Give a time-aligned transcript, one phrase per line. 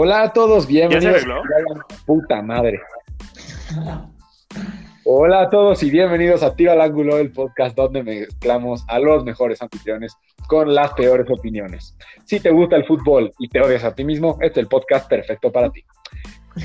[0.00, 1.24] Hola a todos, bienvenidos.
[2.06, 2.80] Puta madre.
[5.04, 9.24] Hola a todos y bienvenidos a Tiro al Ángulo, el podcast donde mezclamos a los
[9.24, 10.14] mejores anfitriones
[10.46, 11.96] con las peores opiniones.
[12.26, 15.08] Si te gusta el fútbol y te odias a ti mismo, este es el podcast
[15.08, 15.82] perfecto para ti.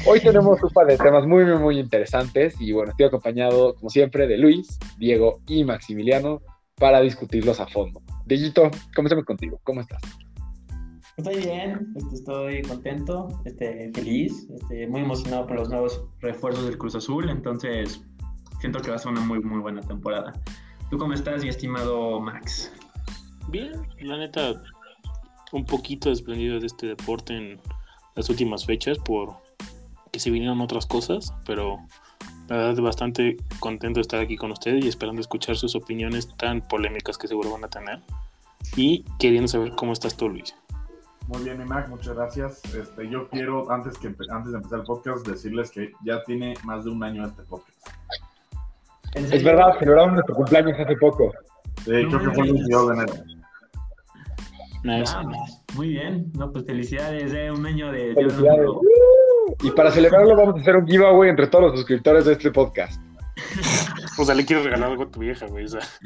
[0.06, 3.90] Hoy tenemos un par de temas muy, muy, muy interesantes y bueno, estoy acompañado, como
[3.90, 6.44] siempre, de Luis, Diego y Maximiliano
[6.76, 8.00] para discutirlos a fondo.
[8.28, 9.60] Digito, comencemos contigo.
[9.64, 10.04] ¿Cómo estás?
[11.18, 16.78] Estoy bien, este, estoy contento, este, feliz, este, muy emocionado por los nuevos refuerzos del
[16.78, 18.04] Cruz Azul, entonces
[18.60, 20.34] siento que va a ser una muy, muy buena temporada.
[20.90, 22.74] ¿Tú cómo estás, mi estimado Max?
[23.50, 24.64] Bien, la neta,
[25.52, 27.60] un poquito desprendido de este deporte en
[28.16, 29.36] las últimas fechas por
[30.12, 31.78] que se vinieron otras cosas, pero
[32.50, 36.62] la verdad bastante contento de estar aquí con ustedes y esperando escuchar sus opiniones tan
[36.62, 38.02] polémicas que seguro van a tener
[38.76, 40.56] y queriendo saber cómo estás tú, Luis.
[41.28, 42.62] Muy bien, Imac, muchas gracias.
[42.76, 46.84] Este, yo quiero, antes, que, antes de empezar el podcast, decirles que ya tiene más
[46.84, 47.88] de un año este podcast.
[49.16, 51.32] Es verdad, celebramos nuestro cumpleaños hace poco.
[51.84, 53.14] Sí, creo que fue el 22 de enero.
[54.84, 55.16] Nice.
[55.76, 58.14] muy bien, no, pues felicidades, eh, un año de...
[58.16, 58.70] Felicidades.
[59.64, 63.02] Y para celebrarlo vamos a hacer un giveaway entre todos los suscriptores de este podcast.
[64.18, 65.66] O sea, le quiero regalar algo a tu vieja, güey.
[65.66, 65.82] O sea,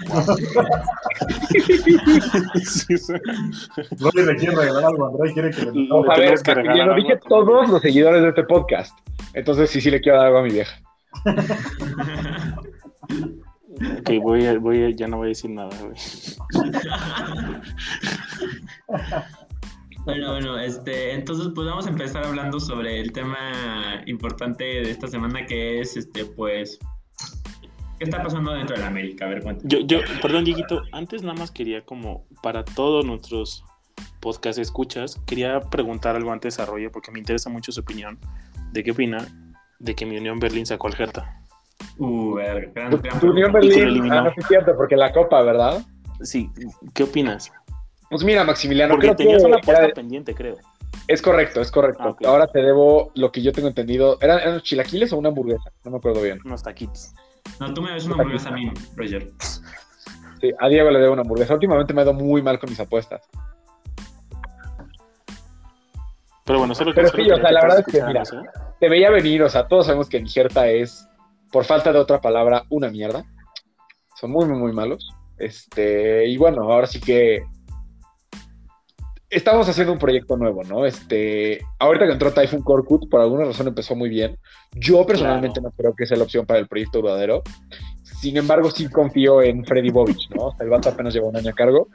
[3.99, 6.39] No le quiero regalar algo a André, quiere que le Vamos a ver,
[6.75, 8.97] yo lo dije todos los seguidores de este podcast.
[9.33, 10.79] Entonces sí, sí le quiero dar algo a mi vieja.
[13.99, 15.95] ok, voy a, voy a, ya no voy a decir nada, güey.
[20.07, 25.09] Bueno, bueno, este, entonces pues vamos a empezar hablando sobre el tema importante de esta
[25.09, 26.79] semana que es, este, pues,
[27.97, 29.25] ¿qué está pasando dentro de la América?
[29.25, 29.69] A ver, cuéntame.
[29.69, 33.63] Yo, yo, perdón, Dieguito, antes nada más quería como, para todos nuestros
[34.19, 38.19] podcast escuchas, quería preguntar algo antes de desarrollo, porque me interesa mucho su opinión,
[38.71, 39.27] de qué opina
[39.79, 41.41] de que mi Unión Berlín sacó al Hertha.
[41.99, 44.19] Uh, ver, gran, Tu, gran tu Unión Berlín, eliminó.
[44.19, 45.83] ah, no es cierto, porque la copa, ¿verdad?
[46.21, 46.49] Sí,
[46.93, 47.51] ¿qué opinas?
[48.09, 50.55] Pues mira, Maximiliano, Porque creo tenías que una de- pendiente, creo.
[51.07, 52.17] es correcto, es correcto.
[52.23, 52.27] Ah.
[52.27, 54.17] Ahora te debo lo que yo tengo entendido.
[54.21, 55.71] ¿Eran, eran chilaquiles o una hamburguesa?
[55.83, 56.39] No me acuerdo bien.
[56.45, 57.13] Unos taquitos.
[57.59, 59.29] No, tú me ves una hamburguesa a mí, Roger.
[60.39, 61.53] Sí, a Diego le debo una hamburguesa.
[61.53, 63.27] Últimamente me ha ido muy mal con mis apuestas.
[66.45, 68.49] Pero bueno, solo Pero solo sí, o sea, la verdad es que, mira, ¿eh?
[68.79, 71.07] Te veía venir, o sea, todos sabemos que Nigerta es,
[71.51, 73.25] por falta de otra palabra, una mierda.
[74.15, 75.09] Son muy, muy, muy malos.
[75.37, 77.43] Este, y bueno, ahora sí que
[79.29, 80.85] estamos haciendo un proyecto nuevo, ¿no?
[80.85, 84.37] Este, ahorita que entró Typhoon Korkut, por alguna razón empezó muy bien.
[84.73, 87.43] Yo personalmente no creo que sea la opción para el proyecto duradero.
[88.03, 90.47] Sin embargo, sí confío en Freddy Bovich, ¿no?
[90.47, 91.87] O sea, el vato apenas lleva un año a cargo.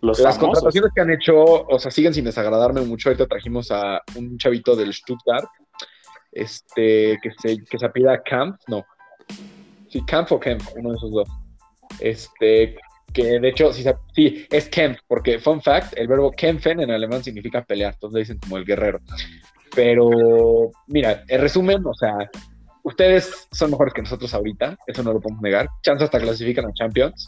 [0.00, 0.62] Los Las famosos.
[0.62, 3.08] contrataciones que han hecho, o sea, siguen sin desagradarme mucho.
[3.08, 5.48] Ahorita trajimos a un chavito del Stuttgart,
[6.30, 8.84] este, que se, que se apida Camp, no.
[9.88, 11.28] Sí, Camp o Kemp, uno de esos dos.
[12.00, 12.76] Este,
[13.16, 17.64] que de hecho, sí, es Kemp, porque, fun fact, el verbo kämpfen en alemán significa
[17.64, 19.00] pelear, entonces dicen como el guerrero.
[19.74, 20.10] Pero,
[20.86, 22.12] mira, en resumen, o sea,
[22.82, 25.66] ustedes son mejores que nosotros ahorita, eso no lo podemos negar.
[25.82, 27.26] Chance hasta clasifican a Champions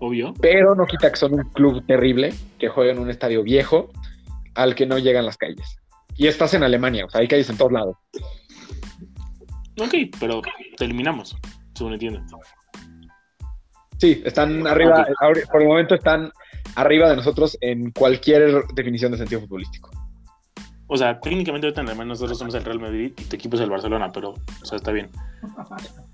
[0.00, 0.34] Obvio.
[0.40, 3.88] pero no quita que son un club terrible, que juega en un estadio viejo,
[4.56, 5.76] al que no llegan las calles.
[6.16, 7.96] Y estás en Alemania, o sea, hay calles en todos lados.
[9.80, 10.42] Ok, pero
[10.76, 11.36] te eliminamos,
[11.74, 12.20] según entiendo.
[14.00, 15.06] Sí, están arriba,
[15.52, 16.32] por el momento están
[16.74, 19.90] arriba de nosotros en cualquier definición de sentido futbolístico.
[20.86, 23.62] O sea, técnicamente ahorita en Alemania nosotros somos el Real Madrid y tu equipo es
[23.62, 25.08] el Barcelona, pero, o sea, está bien.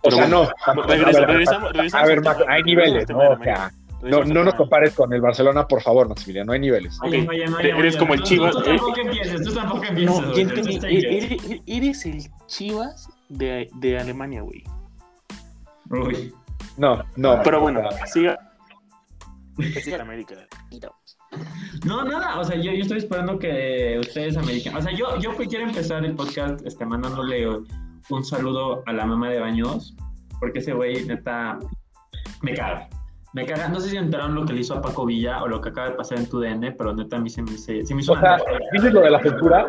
[0.02, 0.48] O sea, no.
[0.86, 1.60] regresa-
[1.98, 3.18] a ver, hay niveles, ¿no?
[3.18, 3.70] O sea,
[4.02, 6.98] no, no nos compares con el Barcelona, por favor, Maximiliano, no hay niveles.
[7.02, 7.26] Oye,
[7.62, 8.64] eres como el tú- Chivas, Tú, ¿eh?
[8.76, 10.20] tampoco empieces, tú tampoco empieces.
[10.20, 10.78] No, entendí.
[10.78, 14.62] tú E- estás- Eres, eres el Chivas de, de Alemania, güey.
[15.90, 16.34] Uy.
[16.76, 17.40] No, no.
[17.42, 18.38] Pero bueno, siga.
[19.58, 20.34] Es América.
[21.86, 25.34] No, nada, o sea, yo, yo estoy esperando que ustedes americanos, o sea, yo, yo
[25.36, 29.96] quiero empezar el podcast este, mandándole un saludo a la mamá de Baños,
[30.40, 31.58] porque ese güey, neta,
[32.42, 32.88] me caga.
[33.32, 35.60] Me caga, no sé si enteraron lo que le hizo a Paco Villa o lo
[35.60, 37.94] que acaba de pasar en tu DN, pero neta a mí se me, se, se
[37.94, 38.38] me hizo o sea,
[38.72, 39.68] ¿dices lo de la censura?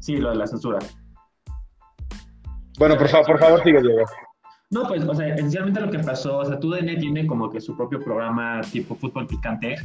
[0.00, 0.78] Sí, lo de la censura.
[2.78, 4.04] Bueno, por favor, por favor, sigue, Diego.
[4.70, 7.74] No, pues, o sea, esencialmente lo que pasó, o sea, TUDN tiene como que su
[7.74, 9.76] propio programa tipo fútbol picante,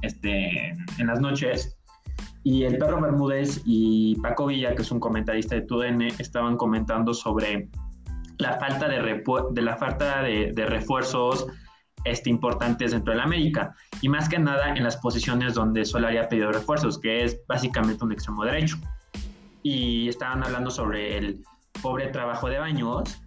[0.00, 1.76] este, en las noches,
[2.42, 7.12] y el perro Bermúdez y Paco Villa, que es un comentarista de TUDN, estaban comentando
[7.12, 7.68] sobre
[8.38, 11.46] la falta de, de la falta de, de refuerzos
[12.04, 16.16] este, importantes dentro de la América, y más que nada en las posiciones donde Solari
[16.16, 18.78] ha pedido refuerzos, que es básicamente un extremo derecho.
[19.62, 21.44] y estaban hablando sobre el
[21.82, 23.21] pobre trabajo de Baños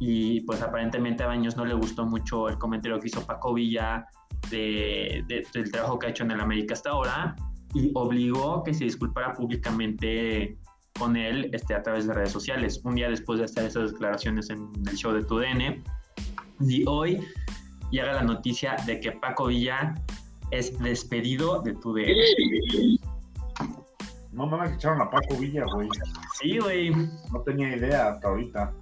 [0.00, 4.06] y pues aparentemente a Baños no le gustó mucho el comentario que hizo Paco Villa
[4.50, 7.34] de, del trabajo que ha hecho en el América hasta ahora
[7.74, 10.56] y obligó que se disculpara públicamente
[10.98, 14.50] con él este, a través de redes sociales, un día después de hacer esas declaraciones
[14.50, 15.82] en el show de TUDN.
[16.60, 17.20] Y hoy
[17.90, 19.94] llega la noticia de que Paco Villa
[20.50, 22.98] es despedido de TUDN.
[24.32, 25.88] No me echaron a Paco Villa, güey.
[26.40, 26.90] Sí, güey.
[26.90, 28.72] No tenía idea hasta ahorita.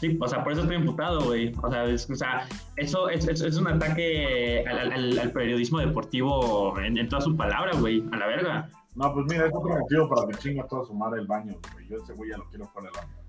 [0.00, 1.52] Sí, o sea, por eso estoy imputado, güey.
[1.62, 2.46] O sea, es, o sea
[2.76, 8.04] eso es, es, un ataque al, al, periodismo deportivo en, en, toda su palabra, güey.
[8.12, 8.68] A la verga.
[8.94, 11.88] No, pues mira, es otro motivo para que chinga toda su madre el baño, güey.
[11.88, 13.26] Yo ese güey ya lo quiero fuera del baño.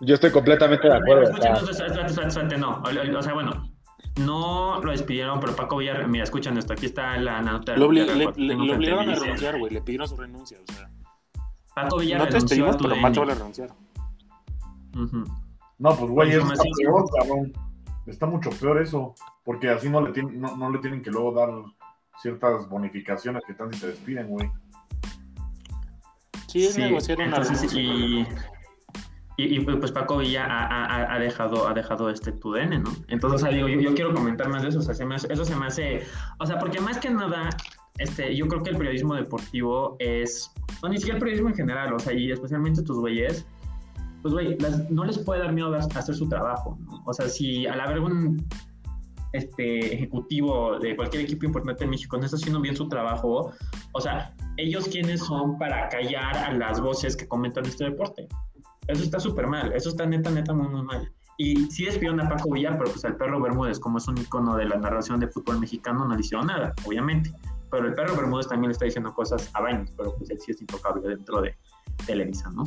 [0.00, 1.32] Yo estoy completamente de acuerdo.
[2.58, 2.82] no.
[3.18, 3.70] O sea, bueno,
[4.20, 7.76] no lo despidieron, pero Paco Villar, mira, escuchan esto, aquí está la nota.
[7.76, 10.90] Lo, le, le, obligaron a renunciar, güey, le pidieron su renuncia, o sea.
[11.74, 13.34] Paco Villar No te despedimos, pero Paco va
[15.78, 17.52] No, pues güey, eso está peor, cabrón.
[18.06, 19.14] Está mucho peor eso,
[19.44, 21.50] porque así no le, tienen, no, no le tienen que luego dar
[22.22, 24.50] ciertas bonificaciones que están si te despiden, güey.
[26.46, 27.42] Sí, es negociar una
[29.38, 32.90] y, y, pues Paco Villa ha, ha, dejado, ha dejado este TUDN, ¿no?
[33.08, 35.44] Entonces, o sea, digo, yo, quiero comentar más de eso, o sea, se me, eso
[35.44, 36.04] se me hace,
[36.38, 37.50] o sea, porque más que nada,
[37.98, 40.50] este, yo creo que el periodismo deportivo es,
[40.82, 43.46] no, ni siquiera el periodismo en general, o sea, y especialmente tus güeyes,
[44.28, 44.58] pues güey,
[44.90, 47.02] no les puede dar miedo hacer su trabajo, ¿no?
[47.06, 48.44] O sea, si al haber un
[49.32, 53.52] este, ejecutivo de cualquier equipo importante en México no está haciendo bien su trabajo,
[53.92, 58.26] o sea, ellos quiénes son para callar a las voces que comentan este deporte.
[58.88, 61.12] Eso está súper mal, eso está neta, neta, muy, muy mal.
[61.38, 64.56] Y sí despidieron a Paco Villar, pero pues el perro Bermúdez, como es un icono
[64.56, 67.30] de la narración de fútbol mexicano, no le hicieron nada, obviamente.
[67.70, 70.50] Pero el perro Bermúdez también le está diciendo cosas a Baños, pero pues él sí
[70.50, 71.54] es intocable dentro de
[72.06, 72.64] Televisa, ¿no?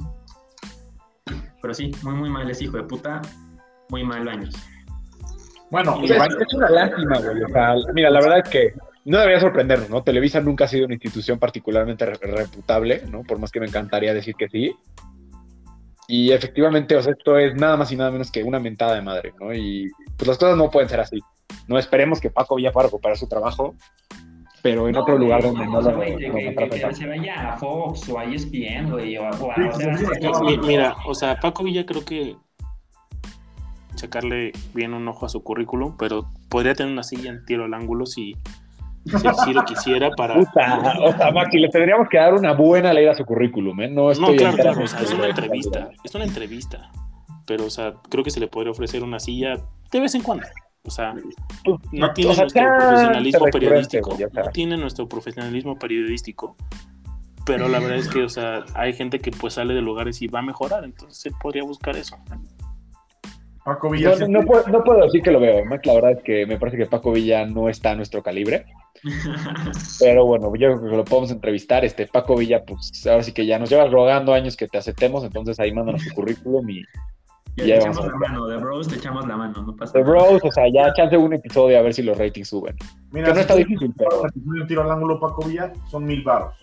[1.62, 3.22] Pero sí, muy, muy mal es hijo de puta,
[3.90, 4.56] muy mal Baños.
[5.72, 7.44] Bueno, es, una lástima, güey.
[7.44, 8.74] O sea, mira, la verdad es que
[9.06, 10.04] no debería sorprendernos, ¿no?
[10.04, 13.24] Televisa nunca ha sido una institución particularmente reputable, ¿no?
[13.24, 14.76] Por más que me encantaría decir que sí.
[16.08, 19.02] Y efectivamente, o sea, esto es nada más y nada menos que una mentada de
[19.02, 19.54] madre, ¿no?
[19.54, 21.20] Y pues las cosas no pueden ser así.
[21.68, 23.76] No esperemos que Paco Villa pueda recuperar su trabajo,
[24.62, 28.26] pero en otro lugar donde no, lo que, que, se vaya a Fox o a
[28.26, 32.36] ESPN, güey, o a, Mira, o sea, Paco Villa creo que
[33.96, 37.74] sacarle bien un ojo a su currículum, pero podría tener una silla en tiro al
[37.74, 38.36] ángulo si,
[39.06, 40.36] si, lo quisiera para.
[40.36, 43.90] Puta, o sea, Maxi, le tendríamos que dar una buena ley a su currículum, ¿eh?
[43.90, 46.92] No, estoy no claro, es una entrevista, es una entrevista,
[47.46, 49.56] pero, o sea, creo que se le podría ofrecer una silla
[49.92, 50.46] de vez en cuando.
[50.84, 51.14] O sea,
[51.92, 54.18] no tiene nuestro profesionalismo periodístico.
[54.34, 56.56] No tiene nuestro profesionalismo periodístico.
[57.46, 60.28] Pero la verdad es que, o sea, hay gente que pues sale de lugares y
[60.28, 62.16] va a mejorar, entonces él podría buscar eso.
[63.64, 64.16] Paco Villa.
[64.28, 65.64] No, puedo, decir que lo veo.
[65.66, 68.66] La verdad es que me parece que Paco Villa no está a nuestro calibre.
[70.00, 71.86] Pero bueno, yo creo que lo podemos entrevistar.
[71.86, 75.24] Este Paco Villa, pues ahora sí que ya nos llevas rogando años que te aceptemos,
[75.24, 76.84] entonces ahí mándanos tu currículum y.
[77.60, 80.42] Ya, ya echamos la mano, de Bros te echamos la mano, no pasa De Bros,
[80.44, 82.76] o sea, ya chance un episodio a ver si los ratings suben.
[83.12, 84.22] Mira, que no está difícil, pero.
[84.22, 86.56] Un tiro al ángulo Paco Villa son mil baros.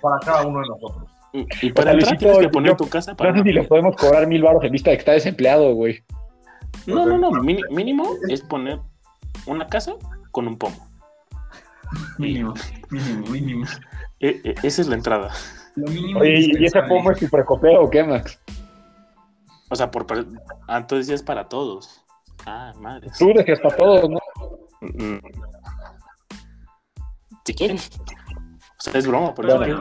[0.00, 1.10] para cada uno de nosotros.
[1.62, 3.32] Y para el entrar tienes que poner tu casa para.
[3.32, 6.02] No sé si le podemos cobrar mil baros en vista de que está desempleado, güey.
[6.86, 7.30] No, no, no.
[7.42, 8.78] Mínimo es poner
[9.46, 9.94] una casa
[10.30, 10.88] con un pomo.
[12.18, 12.54] Mínimo,
[12.90, 13.66] mínimo, mínimo.
[14.20, 15.30] E, e, esa es la entrada.
[16.16, 18.40] Oye, ¿y ese pomo es precopeo o qué, Max?
[19.70, 20.06] O sea, por.
[20.66, 22.04] Ah, entonces es para todos.
[22.46, 23.10] Ah, madre.
[23.18, 24.18] Tú dejes para todos, ¿no?
[27.44, 27.90] Si quieres.
[28.78, 29.74] O sea, es broma, por eso es.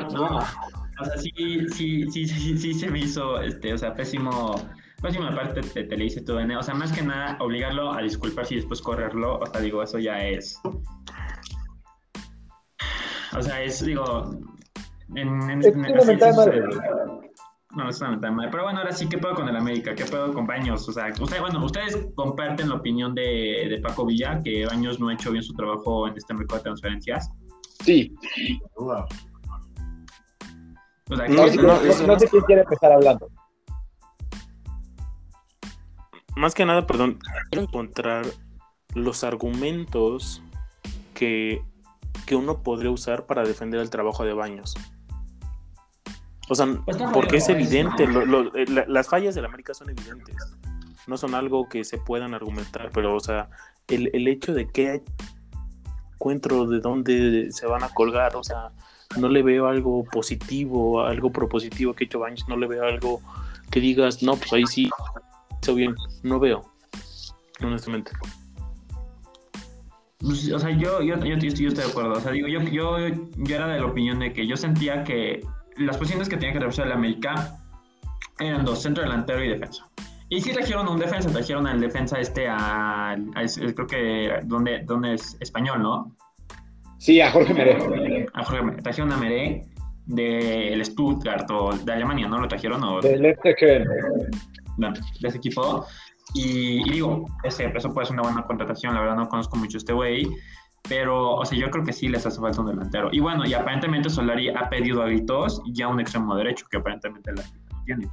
[0.99, 1.31] O sea, sí,
[1.69, 4.55] sí, sí, sí, sí, se me hizo, este, o sea, pésimo,
[4.99, 8.55] pésimo parte te, te le hice todo, o sea, más que nada obligarlo a disculparse
[8.55, 10.59] y después correrlo, o sea, digo, eso ya es,
[13.37, 14.31] o sea, es, digo,
[15.15, 15.81] en, en, es en,
[17.77, 18.49] no, es una madre.
[18.49, 19.93] Pero bueno, ahora sí, ¿qué puedo con el América?
[19.93, 20.87] ¿Qué puedo con Baños?
[20.87, 25.09] O sea, usted, bueno, ustedes comparten la opinión de, de, Paco Villa, que Baños no
[25.09, 27.29] ha hecho bien su trabajo en este mercado de transferencias.
[27.83, 28.15] Sí.
[28.79, 29.05] no,
[32.19, 33.29] sé quién quiere empezar hablando.
[36.35, 37.19] Más que nada, perdón,
[37.51, 38.25] quiero encontrar
[38.95, 40.41] los argumentos
[41.13, 41.61] que,
[42.25, 44.75] que uno podría usar para defender el trabajo de Baños.
[46.49, 50.35] O sea, pues porque es evidente, eh, las fallas de la América son evidentes.
[51.05, 53.49] No son algo que se puedan argumentar, pero, o sea,
[53.87, 55.03] el, el hecho de que
[56.13, 58.71] encuentro de dónde se van a colgar, o sea,
[59.19, 63.21] no le veo algo positivo, algo propositivo que ha hecho Baños, no le veo algo
[63.71, 64.89] que digas, no, pues ahí sí,
[65.61, 66.63] hizo bien, no veo,
[67.61, 68.11] honestamente.
[70.19, 72.13] Pues, o sea, yo, yo, yo, yo estoy de acuerdo.
[72.13, 72.97] O sea, digo, yo, yo,
[73.37, 75.45] yo era de la opinión de que yo sentía que
[75.77, 77.59] las posiciones que tenía que reforzar el América
[78.39, 79.89] eran dos, centro delantero y defensa.
[80.29, 83.15] Y sí trajeron un defensa, trajeron al defensa este a,
[83.73, 86.15] creo que, donde, donde es español, ¿no?
[86.97, 88.25] Sí, a Jorge Meré.
[88.33, 88.81] A Jorge Meré.
[88.81, 89.61] Trajeron a Meré
[90.05, 92.39] del Stuttgart o de Alemania, ¿no?
[92.39, 92.83] ¿Lo trajeron?
[92.83, 93.01] O...
[93.01, 93.85] Del este que...
[94.77, 95.85] No, de ese equipo.
[96.33, 99.93] Y, digo, ese, eso puede ser una buena contratación, la verdad no conozco mucho este
[99.93, 100.27] güey,
[100.87, 103.09] pero, o sea, yo creo que sí les hace falta un delantero.
[103.11, 107.31] Y bueno, y aparentemente Solari ha pedido a gritos ya un extremo derecho, que aparentemente
[107.33, 108.09] la no tiene.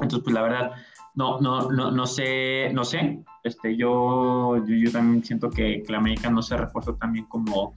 [0.00, 0.72] Entonces, pues la verdad,
[1.14, 3.22] no, no, no, no sé, no sé.
[3.42, 7.74] Este, yo, yo, también siento que, que, la América no se refuerza tan bien como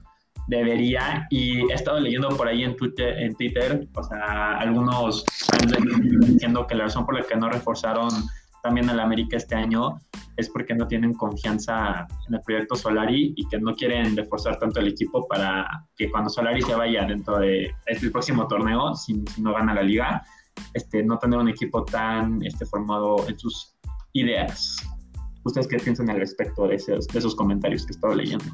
[0.47, 1.27] debería.
[1.29, 5.25] Y he estado leyendo por ahí en Twitter, en Twitter o sea, algunos
[6.21, 8.09] diciendo que la razón por la que no reforzaron
[8.67, 9.97] también al América este año
[10.35, 14.81] es porque no tienen confianza en el proyecto Solari y que no quieren reforzar tanto
[14.81, 19.53] el equipo para que cuando Solari se vaya dentro de este próximo torneo, si, no
[19.53, 20.21] gana la liga,
[20.73, 23.73] este, no tener un equipo tan este, formado en sus
[24.11, 24.75] ideas.
[25.45, 28.45] ¿Ustedes qué piensan al respecto de esos, de esos comentarios que he estado leyendo?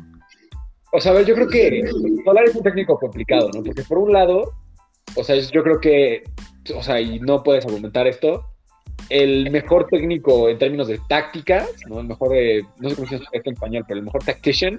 [0.92, 1.90] O sea, yo creo que
[2.24, 3.64] Solari es un técnico complicado, ¿no?
[3.64, 4.54] Porque por un lado,
[5.16, 6.22] o sea, yo creo que,
[6.76, 8.53] o sea, y no puedes argumentar esto,
[9.10, 12.00] el mejor técnico en términos de tácticas, ¿no?
[12.00, 12.32] El mejor
[12.80, 14.78] no sé cómo se dice en español, pero el mejor tactician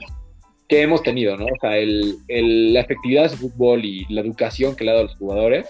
[0.68, 1.44] que hemos tenido, ¿no?
[1.44, 2.18] O sea, el,
[2.72, 5.68] la efectividad de su fútbol y la educación que le ha dado a los jugadores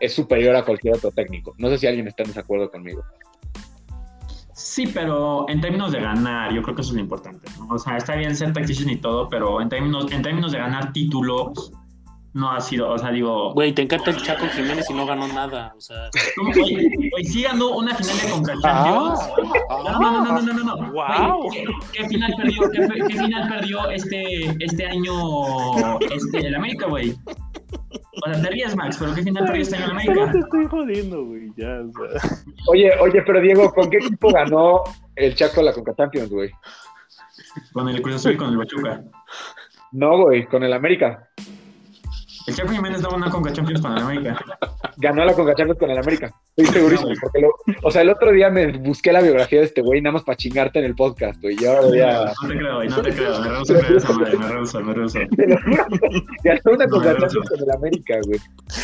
[0.00, 1.54] es superior a cualquier otro técnico.
[1.58, 3.02] No sé si alguien está en desacuerdo conmigo.
[4.54, 7.74] Sí, pero en términos de ganar, yo creo que eso es lo importante, ¿no?
[7.74, 10.92] O sea, está bien ser tactician y todo, pero en términos, en términos de ganar
[10.92, 11.72] títulos,
[12.34, 13.54] no ha sido, o sea, digo.
[13.54, 16.10] Güey, te encanta el Chaco Jiménez y no ganó nada, o sea.
[16.54, 18.54] Güey, sí ganó una final de Conca.
[18.64, 19.28] Ah,
[20.00, 20.92] no, no, no, no, no, no.
[20.92, 21.50] Wow.
[21.92, 27.12] ¿qué, final perdió, qué, final perdió este, este año este, el América, güey?
[27.12, 30.32] O sea, te ríes, Max, pero ¿qué final perdió este año el América?
[30.32, 32.38] Te estoy jodiendo, güey, ya, o sea.
[32.66, 34.82] Oye, oye, pero Diego, ¿con qué equipo ganó
[35.14, 36.50] el Chaco la Conca Champions, güey?
[37.72, 39.04] Con el Cruz Azul y con el Pachuca.
[39.92, 41.28] No, güey, con el América.
[42.46, 44.36] El Chaco Jiménez daba una Conca Champions con el América.
[44.98, 46.30] Ganó la Conca Champions con el América.
[46.54, 47.10] Estoy segurísimo.
[47.20, 50.12] Porque lo, o sea, el otro día me busqué la biografía de este güey nada
[50.12, 51.56] más para chingarte en el podcast, güey.
[51.58, 52.32] Y ahora voy a...
[52.42, 53.40] No te creo, güey, no te creo.
[53.40, 55.18] Me rehuso creer esa madre, me rehuso, me rehuso.
[56.44, 58.40] Ganó una Conca Champions con el América, güey.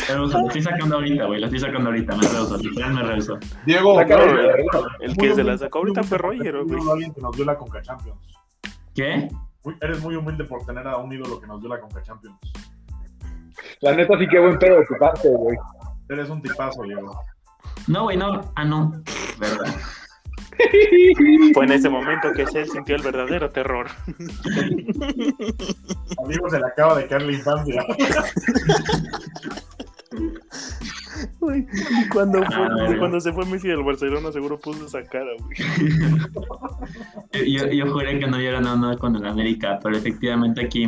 [0.09, 1.39] Me rehuso, lo estoy sacando ahorita, güey.
[1.39, 2.57] Lo estoy sacando ahorita, me rehuso.
[2.57, 3.39] Literal me rehuso.
[3.65, 6.89] Diego, el que se la sacó ahorita fue Roger, güey.
[6.91, 8.19] alguien que nos dio la Conca Champions.
[8.95, 9.29] ¿Qué?
[9.79, 12.35] Eres muy humilde por tener a un ídolo que nos dio la Conca Champions.
[13.81, 15.57] La neta sí que buen pedo de tu parte, güey.
[16.09, 17.19] Eres un tipazo, Diego.
[17.87, 18.51] No, güey, no.
[18.55, 18.91] Ah, no.
[19.39, 19.73] Verdad.
[21.53, 23.87] Fue en ese momento que se sintió el verdadero terror.
[26.23, 27.83] Amigos, se le acaba de caer la infancia.
[31.39, 31.67] Uy,
[32.11, 35.55] cuando, fue, ah, cuando se fue Messi del Barcelona seguro puso esa cara, güey.
[37.51, 40.87] yo, yo juré que no había ganado nada con el América, pero efectivamente aquí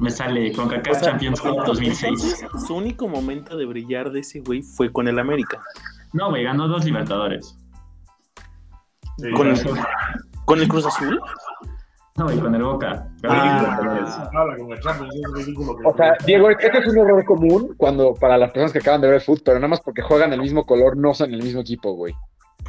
[0.00, 2.46] me sale con Kaká Champions League 2006.
[2.66, 5.60] Su único momento de brillar de ese güey fue con el América.
[6.12, 7.56] No, güey, ganó dos Libertadores.
[9.36, 9.60] ¿Con, el,
[10.46, 11.20] ¿Con el Cruz Azul?
[12.16, 13.06] No, güey, con el Boca.
[13.28, 13.78] Ah,
[15.84, 19.06] o sea, Diego, este es un error común cuando para las personas que acaban de
[19.08, 21.60] ver el fútbol, pero nada más porque juegan el mismo color, no son el mismo
[21.60, 22.14] equipo, güey.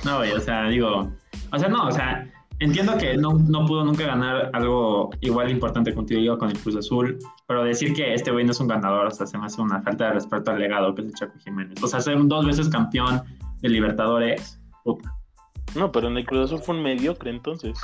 [0.04, 1.12] No, güey, o sea, digo.
[1.52, 2.28] O sea, no, o sea,
[2.62, 7.18] entiendo que no, no, pudo nunca ganar algo igual importante contigo con el Cruz Azul,
[7.48, 9.82] pero decir que este güey no es un ganador, o sea, se me hace una
[9.82, 11.82] falta de respeto al legado que es el Chaco Jiménez.
[11.84, 13.24] O sea, ser dos veces campeón
[13.62, 15.12] de Libertadores, puta.
[15.76, 17.78] No, pero en el Cruz Azul fue un mediocre entonces.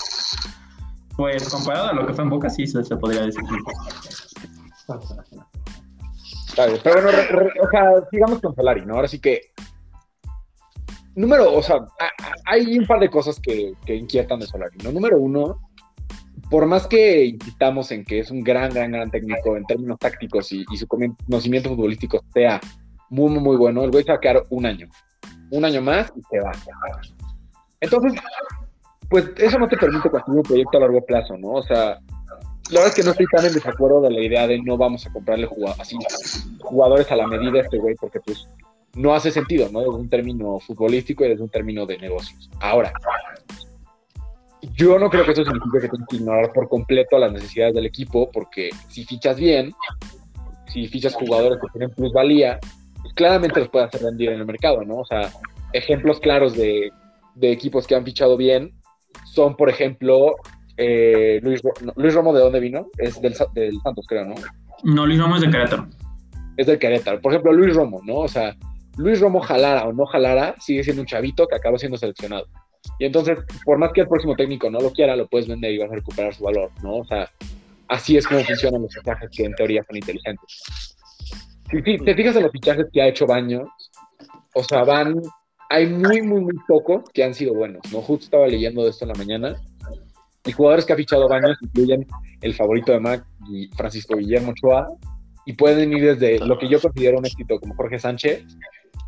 [1.16, 3.44] Pues comparado a lo que fue en Boca, sí se, podría decir.
[6.56, 7.20] Vale, pero bueno,
[7.64, 8.96] o sea, sigamos con Solari, ¿no?
[8.96, 9.42] Ahora sí que
[11.18, 11.80] número, o sea,
[12.46, 14.92] hay un par de cosas que, inquietan de Solari, ¿no?
[14.92, 15.60] Número uno,
[16.50, 20.52] por más que insistamos en que es un gran, gran, gran técnico en términos tácticos
[20.52, 22.62] y, su conocimiento futbolístico sea
[23.10, 24.88] muy, muy, muy bueno, el güey se va a quedar un año.
[25.50, 26.52] Un año más y se va.
[27.82, 28.20] Entonces,
[29.10, 31.50] pues eso no te permite construir un proyecto a largo plazo, ¿no?
[31.50, 32.00] O sea,
[32.70, 35.08] la verdad es que no estoy tan en desacuerdo de la idea de no vamos
[35.08, 35.98] a comprarle así,
[36.60, 38.48] jugadores a la medida a este güey, porque pues
[38.98, 39.80] no hace sentido, ¿no?
[39.80, 42.50] Desde un término futbolístico y desde un término de negocios.
[42.60, 42.92] Ahora,
[44.74, 47.86] yo no creo que eso signifique que tengas que ignorar por completo las necesidades del
[47.86, 49.72] equipo, porque si fichas bien,
[50.68, 52.60] si fichas jugadores que tienen plusvalía,
[53.02, 54.98] pues claramente los puedes hacer rendir en el mercado, ¿no?
[54.98, 55.32] O sea,
[55.74, 56.92] ejemplos claros de,
[57.36, 58.74] de equipos que han fichado bien
[59.26, 60.36] son, por ejemplo,
[60.78, 62.88] eh, Luis, no, Luis Romo, ¿de dónde vino?
[62.98, 64.36] Es del, del Santos, creo, ¿no?
[64.84, 65.88] No, Luis Ramos de Querétaro.
[66.56, 67.22] Es del Querétaro.
[67.22, 68.16] Por ejemplo, Luis Romo, ¿no?
[68.18, 68.56] O sea,
[68.98, 72.48] Luis Romo jalara o no jalara, sigue siendo un chavito que acaba siendo seleccionado.
[73.00, 75.78] Y entonces, por más que el próximo técnico no lo quiera, lo puedes vender y
[75.78, 76.98] vas a recuperar su valor, ¿no?
[76.98, 77.30] O sea,
[77.88, 80.84] así es como funcionan los fichajes que en teoría son inteligentes.
[81.70, 83.68] Si fi- te fijas en los fichajes que ha hecho Baños,
[84.54, 85.22] o sea, van,
[85.70, 88.02] hay muy, muy, muy pocos que han sido buenos, ¿no?
[88.02, 89.56] Justo estaba leyendo de esto en la mañana.
[90.46, 92.08] Y jugadores que ha fichado Baños incluyen
[92.42, 94.88] el favorito de Mac y Francisco Guillermo Ochoa,
[95.46, 98.46] y pueden ir desde lo que yo considero un éxito como Jorge Sánchez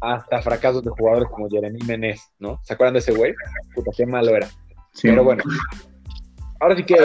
[0.02, 2.60] hasta fracasos de jugadores como Jeremy Menez, ¿no?
[2.64, 3.34] ¿Se acuerdan de ese güey?
[3.76, 4.48] Puta, qué malo era.
[5.02, 5.44] Pero bueno,
[6.60, 6.96] ahora sí que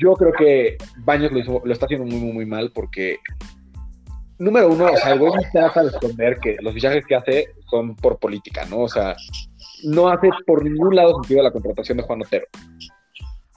[0.00, 3.18] yo creo que Baños lo, hizo- lo está haciendo muy, muy, muy mal porque,
[4.38, 7.46] número uno, o sea, el güey no trata de esconder que los fichajes que hace
[7.70, 8.80] son por política, ¿no?
[8.80, 9.16] O sea,
[9.84, 12.46] no hace por ningún lado sentido la contratación de Juan Otero.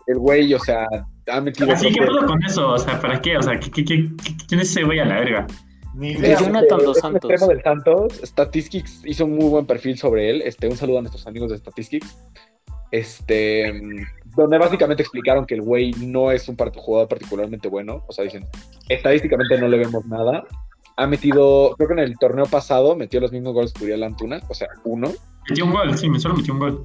[0.08, 0.88] El güey, o sea,
[1.32, 1.72] ha metido...
[1.72, 3.38] Así que con eso, o sea, ¿para qué?
[3.38, 5.46] O sea, ¿qué, qué, qué- qué- quién es ese güey a la verga?
[6.00, 6.38] Ni De idea.
[6.40, 7.30] Mira, Jonathan Dos Santos.
[7.30, 8.14] extremo del Santos.
[8.24, 10.42] Statistics hizo un muy buen perfil sobre él.
[10.44, 12.18] Este, un saludo a nuestros amigos de Statistics.
[12.92, 13.72] Este,
[14.36, 18.04] donde básicamente explicaron que el güey no es un jugador particularmente bueno.
[18.08, 18.46] O sea, dicen,
[18.88, 20.44] estadísticamente no le vemos nada.
[20.98, 24.42] Ha metido, creo que en el torneo pasado metió los mismos goles que Uriel Antuna,
[24.50, 25.10] o sea, uno.
[25.50, 26.82] Metió un gol, sí, me solo metió un gol.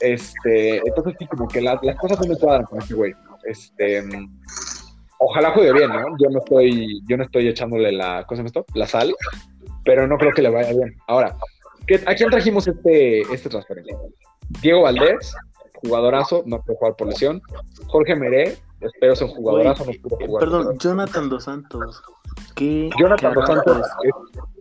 [0.00, 3.12] Este, entonces sí, como que la- las cosas no me cuadran con este güey.
[3.44, 4.02] Este,
[5.22, 6.16] ojalá juegue bien, ¿no?
[6.18, 8.64] Yo no estoy, yo no estoy echándole la, ¿cómo se esto?
[8.74, 9.14] La sal,
[9.84, 10.96] pero no creo que le vaya bien.
[11.06, 11.36] Ahora,
[11.86, 13.96] ¿qué- ¿a quién trajimos este, este transferencia?
[14.60, 15.34] Diego Valdés,
[15.82, 17.42] jugadorazo, no puede jugar por lesión.
[17.86, 20.40] Jorge Meré, espero sea un jugadorazo, no pudo jugar.
[20.44, 22.02] Perdón, Jonathan Dos Santos.
[22.54, 23.88] ¿Qué Jonathan Dos Santos.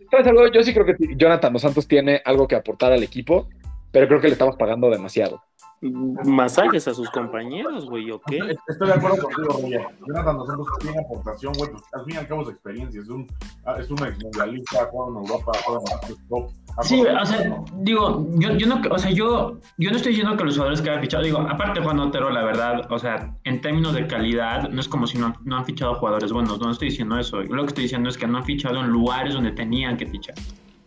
[0.09, 0.47] ¿Sabes algo?
[0.47, 3.47] Yo sí creo que Jonathan Dos Santos tiene algo que aportar al equipo,
[3.91, 5.41] pero creo que le estamos pagando demasiado.
[5.81, 8.37] Masajes a sus compañeros, güey, ¿o qué?
[8.67, 9.87] Estoy de acuerdo contigo, Roger.
[10.07, 11.71] Jonathan Dos Santos tiene aportación, güey.
[11.71, 13.01] Pues, al fin y al cabo es experiencia.
[13.01, 13.27] Es un,
[13.65, 16.49] ah, es un exmundialista, ha jugado en Europa, ha jugado en top.
[16.83, 20.43] Sí, o sea, digo, yo, yo no, o sea, yo, yo no estoy diciendo que
[20.43, 23.93] los jugadores que han fichado, digo, aparte Juan Otero, la verdad, o sea, en términos
[23.93, 27.17] de calidad, no es como si no, no han fichado jugadores buenos, no estoy diciendo
[27.17, 27.41] eso.
[27.41, 30.05] Yo lo que estoy diciendo es que no han fichado en lugares donde tenían que
[30.05, 30.35] fichar.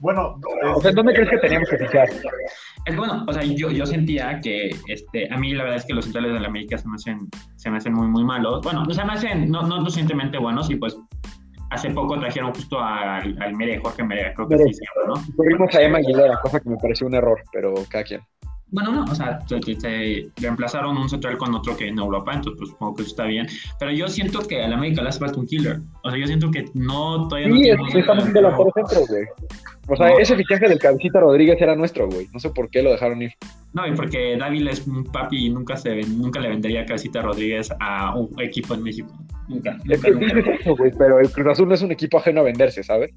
[0.04, 0.38] Bueno,
[0.74, 2.06] O sea, ¿en ¿dónde crees que teníamos que fichar?
[2.84, 5.94] Es bueno, o sea, yo, yo sentía que, este, a mí la verdad es que
[5.94, 7.20] los centrales de la América se me hacen,
[7.56, 8.60] se me hacen muy, muy malos.
[8.62, 10.94] Bueno, no se me hacen, no, no recientemente buenos y pues
[11.70, 14.68] hace poco trajeron justo al, al Mere, Jorge Mere, creo que Mere.
[14.68, 15.34] sí se llama, ¿no?
[15.36, 18.20] Tuvimos a Emma Aguilera, cosa que me pareció un error, pero cada quien.
[18.70, 22.32] Bueno, no, o sea, se, se- se reemplazaron un central con otro que en Europa,
[22.34, 23.46] entonces pues supongo que eso está bien.
[23.78, 25.78] Pero yo siento que a la América le hace falta un killer.
[26.02, 28.24] O sea, yo siento que no, todavía no Sí, es- un- estamos
[29.08, 29.24] güey.
[29.86, 30.18] O sea, No.
[30.18, 32.26] ese fichaje del Cabecita Rodríguez era nuestro, güey.
[32.32, 33.32] No sé por qué lo dejaron ir.
[33.74, 37.70] No, y porque Dávila es un papi y nunca, se, nunca le vendería Casita Rodríguez
[37.80, 39.12] a un equipo en México.
[39.46, 40.34] Nunca, Es nunca, que nunca.
[40.36, 43.12] dices eso, güey, pero el Cruz Azul no es un equipo ajeno a venderse, ¿sabes?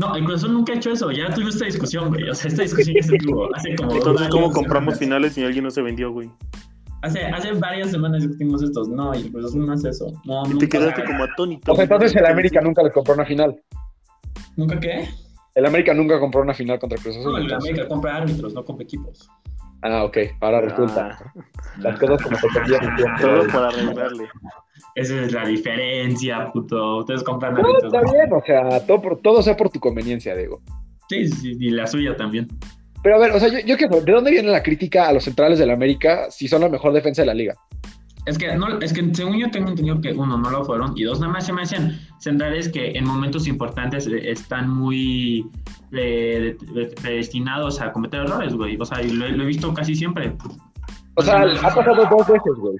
[0.00, 1.10] No, el Cruz Azul nunca ha hecho eso.
[1.10, 2.28] Ya tuvimos esta discusión, güey.
[2.28, 3.90] O sea, esta discusión ya se tuvo hace como.
[3.90, 4.54] dos Entonces, ¿cómo años.
[4.56, 6.30] compramos finales si alguien no se vendió, güey?
[7.02, 8.88] Hace, hace varias semanas discutimos estos.
[8.88, 10.06] No, y el Cruz Azul no hace eso.
[10.24, 11.72] No, Y nunca, te quedaste o sea, como atónito.
[11.72, 13.60] O sea, entonces el América nunca le compró una final.
[14.56, 15.08] ¿Nunca qué?
[15.54, 17.36] El América nunca compró una final contra Cruz No, Azul.
[17.36, 17.68] el entonces.
[17.70, 19.28] América compra árbitros, no compra equipos.
[19.82, 21.18] Ah, ok, ahora resulta.
[21.20, 21.32] Ah,
[21.78, 24.28] Las cosas como se perdían todo para arreglarle.
[24.94, 26.98] Esa es la diferencia, puto.
[26.98, 30.60] Ustedes compran No, está bien, o sea, todo, por- todo sea por tu conveniencia, Diego.
[31.08, 32.48] Sí, sí, y la suya también.
[33.02, 35.24] Pero a ver, o sea, yo, yo quiero, ¿de dónde viene la crítica a los
[35.24, 37.54] centrales del América si son la mejor defensa de la liga?
[38.26, 41.04] Es que, no, es que según yo tengo entendido que uno, no lo fueron, y
[41.04, 45.48] dos, nada más se me hacen centrales que en momentos importantes eh, están muy
[45.92, 48.76] eh, de- de- predestinados a cometer errores, güey.
[48.78, 50.36] O sea, lo, he- lo he visto casi siempre.
[51.14, 52.76] O sea, ha pasado dos veces, güey.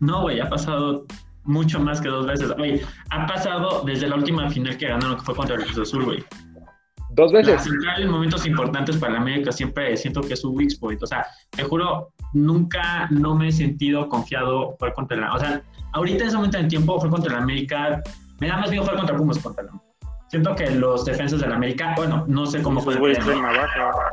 [0.00, 1.06] No, güey, ha pasado
[1.44, 2.50] mucho más que dos veces.
[2.56, 6.04] Güey, ha pasado desde la última final que ganaron, que fue contra el Cruz Azul,
[6.04, 6.24] güey.
[7.12, 7.62] Dos La veces.
[7.62, 11.02] central en momentos importantes para la América siempre siento que es su weak point.
[11.02, 15.34] O sea, te juro, nunca no me he sentido confiado jugar contra la.
[15.34, 15.62] O sea,
[15.92, 18.02] ahorita en ese momento en tiempo jugar contra la América.
[18.40, 19.72] Me da más miedo jugar contra Pumas contra la
[20.30, 22.96] Siento que los defensas de la América, bueno, no sé cómo fue,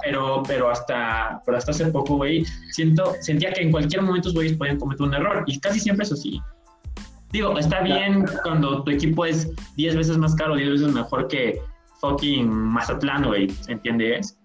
[0.01, 4.34] pero, pero hasta, pero hasta hace poco, güey, siento, sentía que en cualquier momento los
[4.34, 6.41] güeyes podían cometer un error y casi siempre eso sí.
[7.32, 11.62] Digo, está bien cuando tu equipo es 10 veces más caro, 10 veces mejor que
[12.01, 14.37] fucking Mazatlán, güey, ¿entiendes?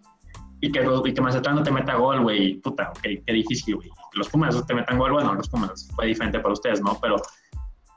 [0.64, 3.90] Y que, y que Mazatlán no te meta gol, güey, puta, ok, qué difícil, güey.
[4.14, 6.96] los Pumas te metan gol, bueno, los Pumas fue diferente para ustedes, ¿no?
[7.02, 7.16] Pero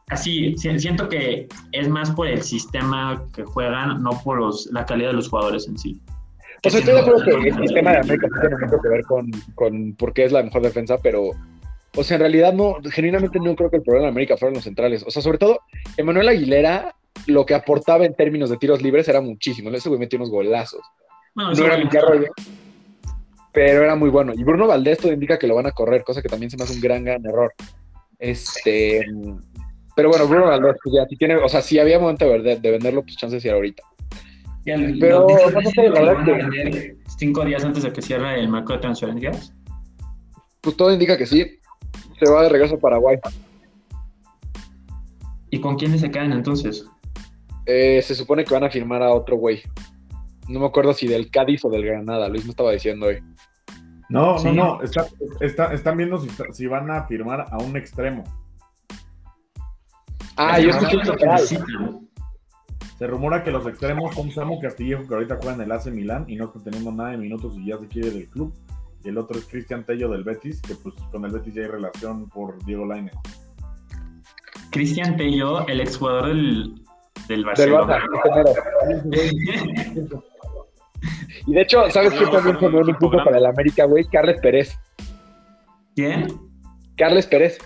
[0.10, 4.86] así, si- siento que es más por el sistema que juegan, no por los, la
[4.86, 6.02] calidad de los jugadores en sí.
[6.64, 9.94] Sea, estoy de acuerdo que el sistema de América tiene mucho que ver con, con
[9.94, 11.30] por qué es la mejor defensa, pero,
[11.96, 14.64] o sea, en realidad no, genuinamente no creo que el problema de América fueran los
[14.64, 15.04] centrales.
[15.06, 15.60] O sea, sobre todo,
[15.98, 16.96] Emanuel Aguilera,
[17.28, 19.70] lo que aportaba en términos de tiros libres era muchísimo.
[19.70, 20.82] Ese güey metió unos golazos.
[21.36, 22.28] Bueno, No era mi Arroyo,
[23.52, 24.34] pero era muy bueno.
[24.36, 26.64] Y Bruno Valdés todo indica que lo van a correr, cosa que también se me
[26.64, 27.54] hace un gran, gran error.
[28.20, 29.06] Este,
[29.96, 32.62] pero bueno, Bruno Valdés, pues ya, si tiene, o sea, si había momento de, vender-
[32.62, 33.84] de venderlo, pues chances sí ahorita.
[34.66, 38.48] Lo- Pero, no sé, la verdad que- vender cinco días antes de que cierre el
[38.50, 39.54] marco de transferencias.
[40.62, 41.60] Pues todo indica que sí.
[42.20, 43.18] Se va de regreso a Paraguay.
[45.52, 46.86] ¿Y con quiénes se quedan entonces?
[47.66, 49.62] Eh, se supone que van a firmar a otro güey.
[50.48, 52.28] No me acuerdo si del Cádiz o del Granada.
[52.30, 53.24] Luis me estaba diciendo hoy.
[54.10, 54.48] No, Sí.
[54.52, 54.82] no, no.
[54.82, 55.08] Está,
[55.42, 58.24] está- están viendo si, si van a firmar a un extremo.
[60.38, 62.06] Ah, yo escuché lo un.
[63.00, 66.26] Se rumora que los extremos son Samu Castillejo, que ahorita juega en el AC Milán
[66.30, 68.54] y no está teniendo nada de minutos y ya se quiere del club.
[69.04, 71.68] Y el otro es Cristian Tello del Betis, que pues con el Betis ya hay
[71.68, 73.14] relación por Diego Lainez.
[74.72, 76.86] Cristian Tello, el exjugador del, del
[77.28, 78.00] Del Barcelona.
[78.24, 80.22] Barça.
[81.48, 84.04] Y de hecho, ¿sabes qué también fue un punto para el América, güey?
[84.06, 84.78] Carles Pérez.
[85.96, 86.28] ¿Quién?
[86.98, 87.58] Carles Pérez.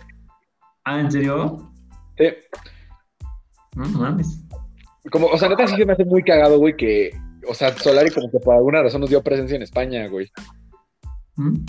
[0.83, 1.71] Ah, ¿en serio?
[2.17, 2.25] Sí.
[3.75, 4.43] No, no mames.
[5.11, 7.11] Como, o sea, neta sí se me hace muy cagado, güey, que,
[7.47, 10.29] o sea, Solari como que por alguna razón nos dio presencia en España, güey.
[11.37, 11.65] ¿Mm?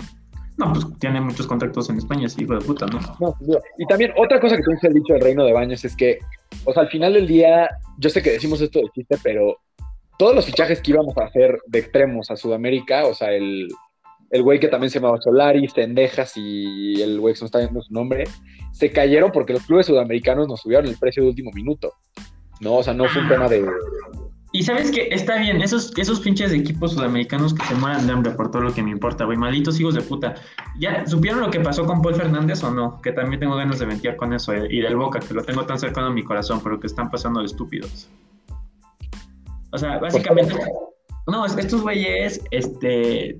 [0.57, 2.99] No, pues tiene muchos contactos en España, ese hijo de puta, ¿no?
[3.19, 3.59] No, duda.
[3.77, 6.19] Y también otra cosa que que haber dicho del Reino de Baños es que,
[6.65, 9.57] o sea, al final del día, yo sé que decimos esto de chiste, pero
[10.21, 13.67] todos los fichajes que íbamos a hacer de extremos a Sudamérica, o sea, el,
[14.29, 17.81] el güey que también se llamaba Solari, Tendejas y el güey que me está viendo
[17.81, 18.25] su nombre,
[18.71, 21.93] se cayeron porque los clubes sudamericanos nos subieron el precio de último minuto.
[22.59, 23.65] No, o sea, no fue un tema de...
[24.51, 28.31] Y sabes que está bien, esos, esos pinches equipos sudamericanos que se mueran de hambre
[28.33, 30.35] por todo lo que me importa, güey, malditos hijos de puta.
[30.77, 33.01] ¿Ya supieron lo que pasó con Paul Fernández o no?
[33.01, 35.65] Que también tengo ganas de mentir con eso, eh, y del Boca, que lo tengo
[35.65, 38.07] tan cercano a mi corazón, pero que están pasando de estúpidos.
[39.71, 40.53] O sea, básicamente,
[41.27, 43.37] no, es- estos güeyes, este,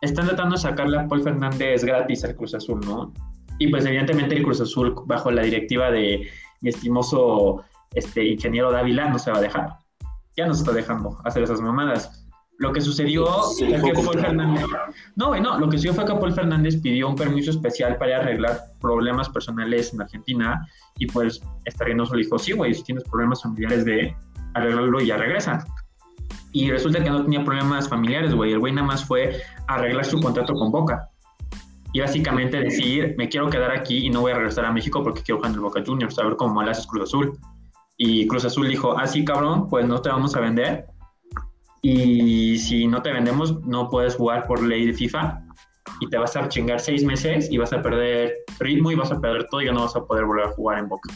[0.00, 3.12] están tratando de sacarle a Paul Fernández gratis al Cruz Azul, ¿no?
[3.58, 6.28] Y pues evidentemente el Cruz Azul, bajo la directiva de
[6.60, 9.68] mi estimoso este, ingeniero Dávila, no se va a dejar
[10.36, 12.24] ya nos está dejando hacer esas mamadas.
[12.58, 14.20] Lo que sucedió Se fue que Paul.
[14.20, 14.64] Fernández.
[15.16, 15.58] No, güey, no.
[15.58, 19.92] Lo que sucedió fue que Paul Fernández pidió un permiso especial para arreglar problemas personales
[19.92, 20.64] en Argentina
[20.98, 21.40] y pues
[21.80, 24.14] Reynoso le dijo: Sí, güey, si tienes problemas familiares, de
[24.58, 25.64] arreglarlo y ya regresa.
[26.52, 28.52] Y resulta que no tenía problemas familiares, güey.
[28.52, 31.08] El güey nada más fue arreglar su contrato con Boca.
[31.92, 35.22] Y básicamente decir: Me quiero quedar aquí y no voy a regresar a México porque
[35.22, 37.38] quiero jugar en el Boca Juniors, a ver cómo le haces Cruz Azul.
[38.00, 40.86] Y Cruz Azul dijo, ah, sí, cabrón, pues no te vamos a vender.
[41.82, 45.42] Y si no te vendemos, no puedes jugar por ley de FIFA.
[46.00, 49.20] Y te vas a chingar seis meses y vas a perder ritmo y vas a
[49.20, 51.12] perder todo y ya no vas a poder volver a jugar en Boca.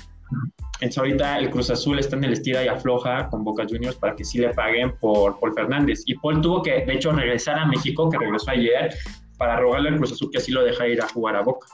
[0.83, 4.17] Entonces ahorita el Cruz Azul está en el estira y afloja con Boca Juniors para
[4.17, 6.03] que sí le paguen por Paul Fernández.
[6.07, 8.93] Y Paul tuvo que, de hecho, regresar a México, que regresó ayer,
[9.39, 11.69] para rogarle al Cruz Azul que así lo deja ir a jugar a Boca.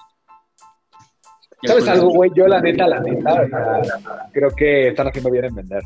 [1.65, 2.31] ¿Sabes Cruz algo, güey?
[2.37, 5.83] Yo la neta, la neta, creo que están haciendo bien en vender.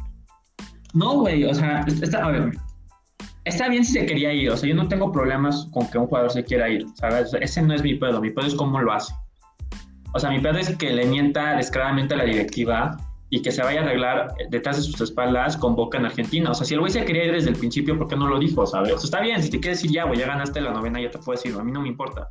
[0.92, 2.50] No, güey, o sea, está, a ver,
[3.44, 6.08] está bien si se quería ir, o sea, yo no tengo problemas con que un
[6.08, 7.32] jugador se quiera ir, ¿sabes?
[7.40, 9.14] Ese no es mi pedo, mi pedo es cómo lo hace.
[10.12, 12.98] O sea, mi pedo es que le mienta descaradamente a la directiva
[13.34, 16.50] y que se vaya a arreglar detrás de sus espaldas con Boca en Argentina.
[16.50, 18.38] O sea, si el güey se quería ir desde el principio, ¿por qué no lo
[18.38, 18.92] dijo, sabes?
[18.92, 21.10] O sea, está bien, si te quieres ir ya, güey, ya ganaste la novena, ya
[21.10, 22.28] te puedes ir, a mí no me importa.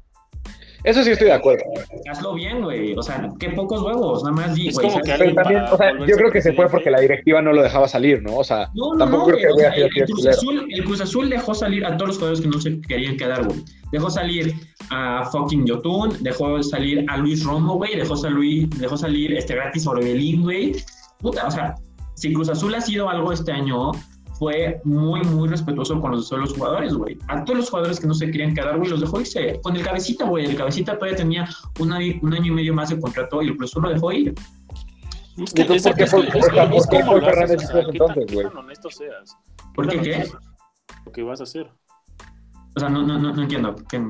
[0.84, 1.64] Eso sí estoy de acuerdo.
[2.10, 5.12] Hazlo bien, güey, o sea, qué pocos huevos, nada más di, Es güey, como que
[5.12, 7.88] alguien también, o sea, yo creo que se fue porque la directiva no lo dejaba
[7.88, 8.38] salir, ¿no?
[8.38, 10.28] O sea, No, no, tampoco no, creo que o voy a sea, ser el, Cruz.
[10.28, 13.46] Azul, el Cruz Azul dejó salir a todos los jugadores que no se querían quedar,
[13.46, 13.64] güey.
[13.92, 14.54] Dejó salir
[14.90, 19.86] a fucking Yotun, dejó salir a Luis Romo, güey, dejó salir, dejó salir este gratis
[19.86, 20.76] Orbelín, güey.
[21.20, 21.76] Puta, o sea,
[22.16, 23.92] si Cruz Azul ha sido algo este año,
[24.42, 27.16] fue muy, muy respetuoso con los, de los jugadores, güey.
[27.28, 29.60] A todos los jugadores que no se querían quedar, güey, los dejó irse.
[29.62, 30.46] Con el cabecita, güey.
[30.48, 31.48] El cabecita todavía tenía
[31.80, 34.34] un año, un año y medio más de contrato y el Azul lo dejó ir.
[35.38, 36.88] Es que, ¿Y tú es, por qué es que- Paul- es que- por qué es
[36.88, 38.48] como Paul lo haces, Fernández o hizo sea, eso ¿qué tan- entonces, qué güey?
[38.58, 39.38] honesto seas.
[39.76, 40.32] ¿Por qué qué?
[41.06, 41.70] Lo que vas a hacer.
[42.76, 43.76] O sea, no, no, no, no entiendo.
[43.88, 44.02] ¿Qué-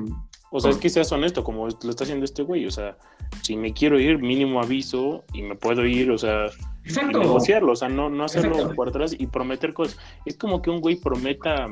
[0.54, 2.66] O sea, es que seas honesto, como lo está haciendo este güey.
[2.66, 2.98] O sea,
[3.40, 6.50] si me quiero ir, mínimo aviso y me puedo ir, o sea,
[6.84, 8.74] y negociarlo, o sea, no, no hacerlo Exacto.
[8.74, 9.98] por atrás y prometer cosas.
[10.26, 11.68] Es como que un güey prometa,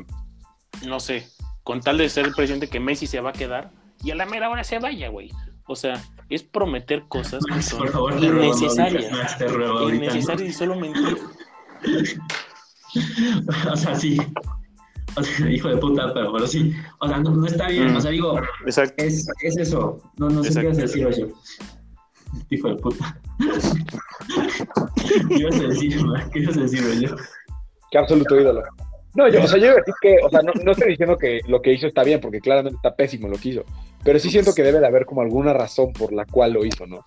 [0.86, 1.26] no sé,
[1.62, 3.70] con tal de ser el presidente que Messi se va a quedar
[4.02, 5.30] y a la mera hora se vaya, güey.
[5.66, 9.04] O sea, es prometer cosas que son Por favor, innecesarias.
[9.04, 10.10] digas más, te ruego ahorita, ¿no?
[10.10, 11.18] innecesarias y solo mentir.
[13.72, 14.16] O sea, sí.
[15.16, 16.74] O sea, hijo de puta, pero, pero sí.
[17.00, 17.94] O sea, no, no está bien.
[17.94, 19.04] O sea, digo, Exacto.
[19.04, 20.00] es, es eso.
[20.18, 21.28] No, no sé qué ibas a decir, oye.
[22.50, 23.20] Hijo de puta.
[25.28, 26.28] ¿Qué ibas a decir, ma?
[26.30, 27.10] ¿Qué ibas a decir, oye?
[27.90, 28.62] Qué absoluto ídolo.
[29.14, 31.16] No, yo, o sea, yo iba a decir que, o sea, no, no estoy diciendo
[31.16, 33.64] que lo que hizo está bien, porque claramente está pésimo lo que hizo.
[34.04, 36.86] Pero sí siento que debe de haber como alguna razón por la cual lo hizo,
[36.86, 37.06] ¿no?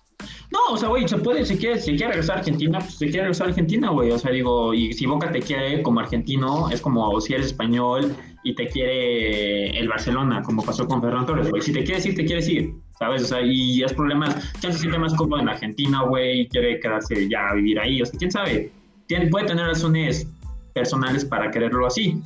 [0.52, 3.06] No, o sea, güey, se puede, si quiere, si quiere regresar a Argentina, pues se
[3.06, 4.10] quiere regresar a Argentina, güey.
[4.10, 8.14] O sea, digo, y si Boca te quiere como argentino, es como si eres español
[8.44, 11.62] y te quiere el Barcelona, como pasó con Ferran Torres, güey.
[11.62, 13.22] Si te quieres ir, te quieres ir, ¿sabes?
[13.22, 14.28] O sea, y es problema,
[14.60, 18.02] ya se siente más cómodo en Argentina, güey, quiere quedarse ya a vivir ahí.
[18.02, 18.70] O sea, quién sabe,
[19.06, 20.28] Tiene- puede tener razones
[20.74, 22.20] personales para quererlo así.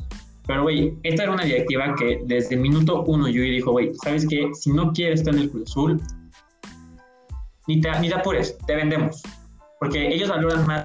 [0.46, 4.26] Pero, güey, esta era una directiva que desde el minuto uno yo dijo, güey, ¿sabes
[4.26, 4.50] qué?
[4.54, 6.00] Si no quieres estar en el Cruz Azul,
[7.66, 9.22] ni te, ni te apures, te vendemos.
[9.78, 10.84] Porque ellos valoran más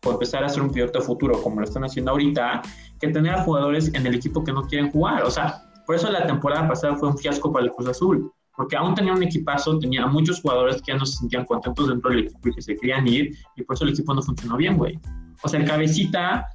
[0.00, 2.62] por empezar a hacer un proyecto futuro, como lo están haciendo ahorita,
[3.00, 5.22] que tener a jugadores en el equipo que no quieren jugar.
[5.22, 8.32] O sea, por eso la temporada pasada fue un fiasco para el Cruz Azul.
[8.56, 12.10] Porque aún tenía un equipazo, tenía muchos jugadores que ya no se sentían contentos dentro
[12.10, 14.78] del equipo y que se querían ir, y por eso el equipo no funcionó bien,
[14.78, 14.98] güey.
[15.42, 16.46] O sea, el cabecita,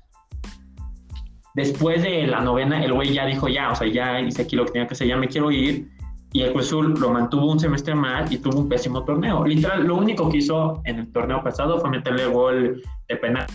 [1.55, 4.65] después de la novena, el güey ya dijo, ya, o sea, ya hice aquí lo
[4.65, 5.89] que tenía que hacer, ya me quiero ir,
[6.33, 9.45] y el Cruz Azul lo mantuvo un semestre más y tuvo un pésimo torneo.
[9.45, 13.45] Literal, lo único que hizo en el torneo pasado fue meterle gol de penal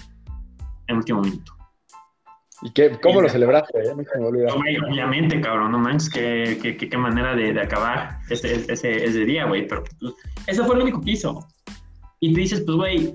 [0.88, 1.52] en último minuto.
[2.62, 3.78] ¿Y qué, cómo lo celebraste?
[3.80, 3.92] eh?
[4.56, 9.04] Güey, obviamente, cabrón, no manches, qué, qué, qué- qué manera de, de acabar ese, ese,
[9.04, 9.66] ese día, güey.
[9.68, 10.14] Pero pues,
[10.46, 11.46] eso fue lo único que hizo.
[12.20, 13.14] Y tú dices, pues, güey,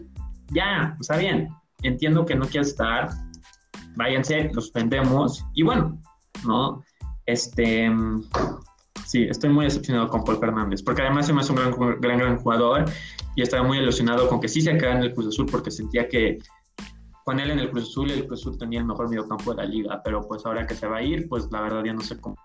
[0.50, 1.50] ya, está bien.
[1.82, 3.10] Entiendo que no quieres estar.
[3.96, 5.46] Váyanse, los suspendemos.
[5.54, 6.02] Y bueno,
[6.46, 6.84] ¿no?
[7.26, 7.90] Este.
[9.06, 12.18] Sí, estoy muy decepcionado con Paul Fernández, porque además se me hace un gran, gran,
[12.18, 12.86] gran jugador
[13.36, 16.08] y estaba muy ilusionado con que sí se quedara en el Cruz Azul porque sentía
[16.08, 16.38] que
[17.26, 19.66] con él en el Cruz Azul, el Cruz Azul tenía el mejor mediocampo de la
[19.66, 22.20] liga, pero pues ahora que se va a ir, pues la verdad ya no sé
[22.20, 22.36] cómo,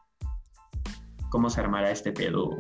[1.31, 2.51] cómo se armará este pedo.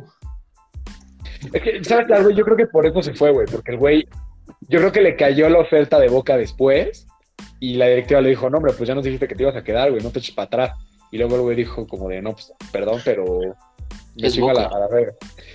[1.52, 2.30] Es que, ¿sabes algo?
[2.30, 4.08] Yo creo que por eso se fue, güey, porque el güey,
[4.68, 7.05] yo creo que le cayó la oferta de Boca después
[7.60, 9.64] y la directiva le dijo, no, hombre, pues ya nos dijiste que te ibas a
[9.64, 10.78] quedar, güey, no te eches para atrás.
[11.10, 13.40] Y luego el güey dijo como de, no, pues, perdón, pero
[14.16, 15.12] me Es chingo a la, a la verga.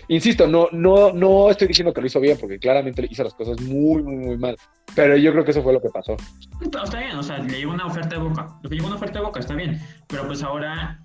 [0.07, 3.59] Insisto, no, no, no estoy diciendo que lo hizo bien, porque claramente hizo las cosas
[3.61, 4.55] muy, muy, muy mal.
[4.95, 6.15] Pero yo creo que eso fue lo que pasó.
[6.61, 8.47] Está, está bien, o sea, le llegó una oferta de boca.
[8.63, 9.79] Le llegó una oferta de boca, está bien.
[10.07, 10.99] Pero pues ahora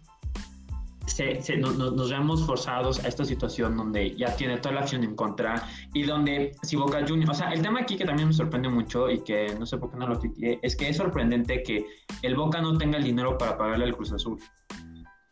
[1.07, 4.81] se, se- no- no- nos vemos forzados a esta situación donde ya tiene toda la
[4.83, 5.63] acción en contra
[5.95, 9.09] y donde si Boca Juniors, o sea, el tema aquí que también me sorprende mucho
[9.11, 11.87] y que no sé por qué no lo tuiteé, es que es sorprendente que
[12.23, 14.39] el Boca no tenga el dinero para pagarle al Cruz Azul.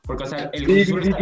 [0.03, 1.19] Porque, o sea, el Cruz Azul está-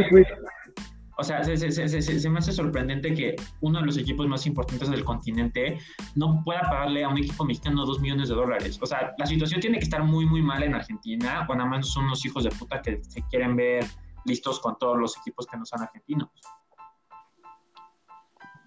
[1.18, 3.96] o sea, se, se- se- se- se- se me hace sorprendente que uno de los
[3.98, 5.78] equipos más importantes del continente
[6.14, 8.78] no pueda pagarle a un equipo mexicano dos millones de dólares.
[8.82, 11.86] O sea, la situación tiene que estar muy, muy mal en Argentina, o nada más
[11.86, 13.84] son unos hijos de puta que se quieren ver
[14.24, 16.28] listos con todos los equipos que no son argentinos.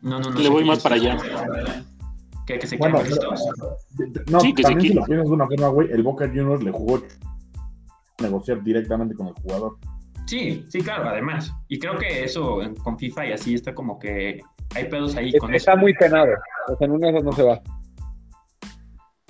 [0.02, 0.40] No, no, no.
[0.40, 1.28] Le voy más para piensas.
[2.46, 3.42] Que, que se Bueno, queden listos.
[4.30, 5.00] No, Sí, que se también si quite.
[5.00, 7.02] lo piensas de una forma, güey, el Boca Juniors le jugó
[8.20, 9.78] negociar directamente con el jugador.
[10.28, 11.52] Sí, sí, claro, además.
[11.68, 14.42] Y creo que eso con FIFA y así está como que
[14.76, 15.58] hay pedos ahí con eso.
[15.72, 16.34] Está muy penado.
[16.68, 17.62] O sea, en una de esas no se va.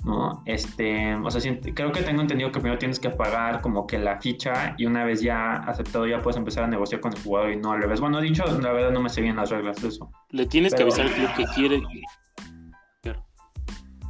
[0.06, 0.42] ¿No?
[0.46, 3.98] Este, o sea, sí, creo que tengo entendido que primero tienes que pagar como que
[3.98, 7.50] la ficha y una vez ya aceptado ya puedes empezar a negociar con el jugador
[7.50, 8.00] y no al revés.
[8.00, 10.10] Bueno, dicho, la verdad no me sé bien las reglas de eso.
[10.30, 11.82] Le tienes que avisar al club que quiere.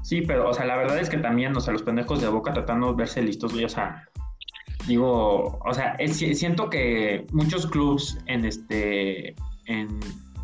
[0.03, 2.53] Sí, pero, o sea, la verdad es que también, o sea, los pendejos de Boca
[2.53, 4.05] tratando de verse listos, güey, o sea,
[4.87, 9.99] digo, o sea, es- siento que muchos clubs en este, en,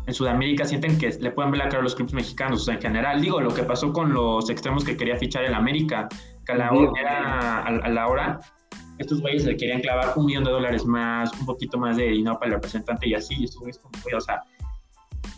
[0.05, 2.75] en Sudamérica sienten que le pueden ver la cara a los clubes mexicanos, o sea,
[2.75, 6.09] en general, digo, lo que pasó con los extremos que quería fichar el América,
[6.45, 8.39] que a la hora, era- a, a la hora,
[8.99, 12.35] estos güeyes le querían clavar un millón de dólares más, un poquito más de dinero
[12.37, 14.41] para el representante y así, y estos güeyes como, güey, o sea,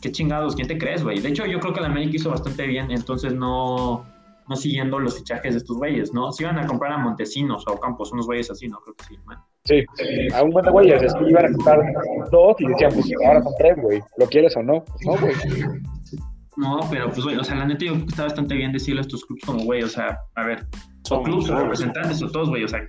[0.01, 1.19] qué chingados, ¿quién te crees, güey?
[1.19, 4.05] De hecho, yo creo que el América hizo bastante bien, entonces no,
[4.47, 6.31] no siguiendo los fichajes de estos güeyes, ¿no?
[6.31, 8.79] Si iban a comprar a Montesinos o a Campos, unos güeyes así, ¿no?
[8.79, 9.39] Creo que sí, man.
[9.63, 9.83] Sí,
[10.33, 11.79] a un buen de güeyes, es que iban a comprar
[12.31, 14.01] dos y decían, pues ahora son tres, güey.
[14.17, 14.83] ¿Lo quieres o no?
[15.05, 15.33] No, güey.
[16.57, 18.99] No, pero pues, güey, o sea, la neta yo creo que está bastante bien decirle
[18.99, 22.29] a estos clubes como, güey, o sea, a ver, o Son clubes o representantes o
[22.29, 22.81] todos, güey, o sea,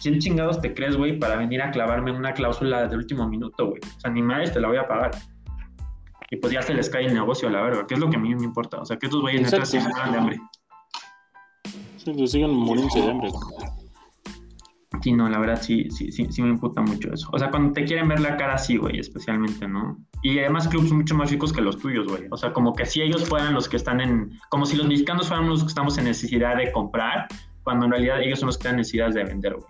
[0.00, 3.80] ¿quién chingados te crees, güey, para venir a clavarme una cláusula de último minuto, güey?
[3.96, 5.10] O sea, ni madres te la voy a pagar.
[6.30, 8.18] Y pues ya se les cae el negocio, la verdad, que es lo que a
[8.18, 8.80] mí me importa.
[8.80, 10.40] O sea, que estos güeyes neta se mueran de hambre.
[12.04, 13.30] Sí, pues sigan muriéndose de hambre.
[15.02, 17.28] Sí, no, la verdad sí, sí, sí, sí me imputa mucho eso.
[17.32, 19.96] O sea, cuando te quieren ver la cara así, güey, especialmente, ¿no?
[20.22, 22.24] Y además clubes mucho más ricos que los tuyos, güey.
[22.30, 24.30] O sea, como que si ellos fueran los que están en...
[24.50, 27.26] Como si los mexicanos fueran los que estamos en necesidad de comprar,
[27.64, 29.66] cuando en realidad ellos son los que están en necesidad de vender, güey.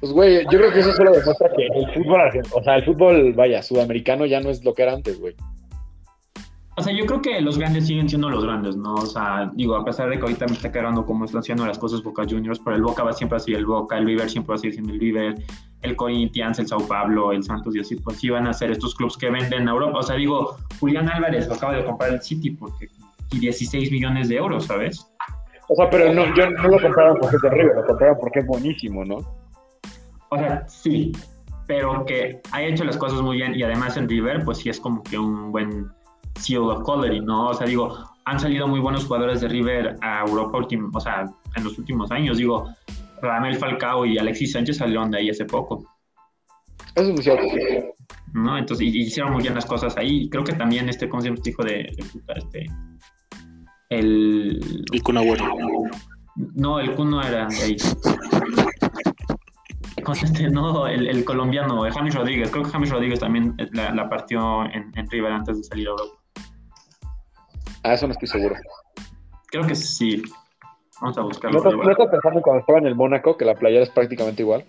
[0.00, 2.20] Pues, güey, yo creo que eso solo demuestra que el fútbol,
[2.52, 5.34] o sea, el fútbol, vaya, sudamericano ya no es lo que era antes, güey.
[6.76, 8.94] O sea, yo creo que los grandes siguen siendo los grandes, ¿no?
[8.94, 11.78] O sea, digo, a pesar de que ahorita me está quedando como están haciendo las
[11.78, 14.54] cosas Boca Juniors, pero el Boca va siempre así el Boca, el River siempre va
[14.56, 15.34] a seguir siendo el River,
[15.82, 18.94] el Corinthians, el Sao Paulo, el Santos y así, pues sí van a ser estos
[18.96, 19.98] clubes que venden a Europa.
[19.98, 22.88] O sea, digo, Julián Álvarez lo acaba de comprar el City porque
[23.30, 25.10] y 16 millones de euros, ¿sabes?
[25.68, 28.40] O sea, pero no, yo no lo compraron porque es de River, lo compraron porque
[28.40, 29.16] es buenísimo, ¿no?
[30.30, 31.12] O sea, sí,
[31.66, 34.80] pero que ha hecho las cosas muy bien y además en River, pues sí es
[34.80, 35.88] como que un buen
[36.38, 37.48] seal of quality, ¿no?
[37.48, 41.26] O sea, digo, han salido muy buenos jugadores de River a Europa último, o sea,
[41.56, 42.68] en los últimos años, digo,
[43.20, 45.84] Ramel Falcao y Alexis Sánchez salieron de ahí hace poco.
[46.94, 47.44] Eso es cierto.
[48.32, 48.58] ¿No?
[48.58, 50.28] Entonces, y, hicieron muy bien las cosas ahí.
[50.28, 52.34] Creo que también este, ¿cómo se llama este hijo de, de puta?
[52.34, 52.66] Este,
[53.90, 54.84] el...
[54.92, 55.18] El Kun.
[56.54, 57.76] No, el Kun no era de ahí.
[60.22, 62.50] Este, no, el, el colombiano, James Rodríguez.
[62.50, 65.92] Creo que James Rodríguez también la, la partió en, en River antes de salir a
[65.92, 66.23] Europa.
[67.84, 68.56] Ah, eso no estoy seguro.
[69.48, 70.22] Creo que sí.
[71.00, 71.58] Vamos a ¿No buscarlo.
[71.58, 74.42] estás, no estás pensando en cuando estaba en el Mónaco, que la playera es prácticamente
[74.42, 74.64] igual?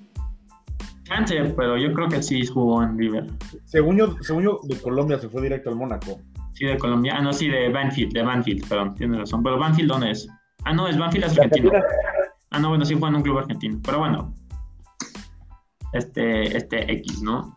[1.03, 3.25] Chance, pero yo creo que sí jugó en River.
[3.65, 6.19] Según yo, según yo, de Colombia se fue directo al Mónaco.
[6.53, 7.15] Sí, de Colombia.
[7.17, 9.43] Ah, no, sí, de Banfield, de Banfield, perdón, tienes razón.
[9.43, 10.27] Pero Banfield, ¿dónde es?
[10.63, 11.71] Ah, no, es Banfield es argentino.
[12.51, 13.79] Ah, no, bueno, sí fue en un club argentino.
[13.83, 14.33] Pero bueno,
[15.93, 17.54] este, este X, ¿no?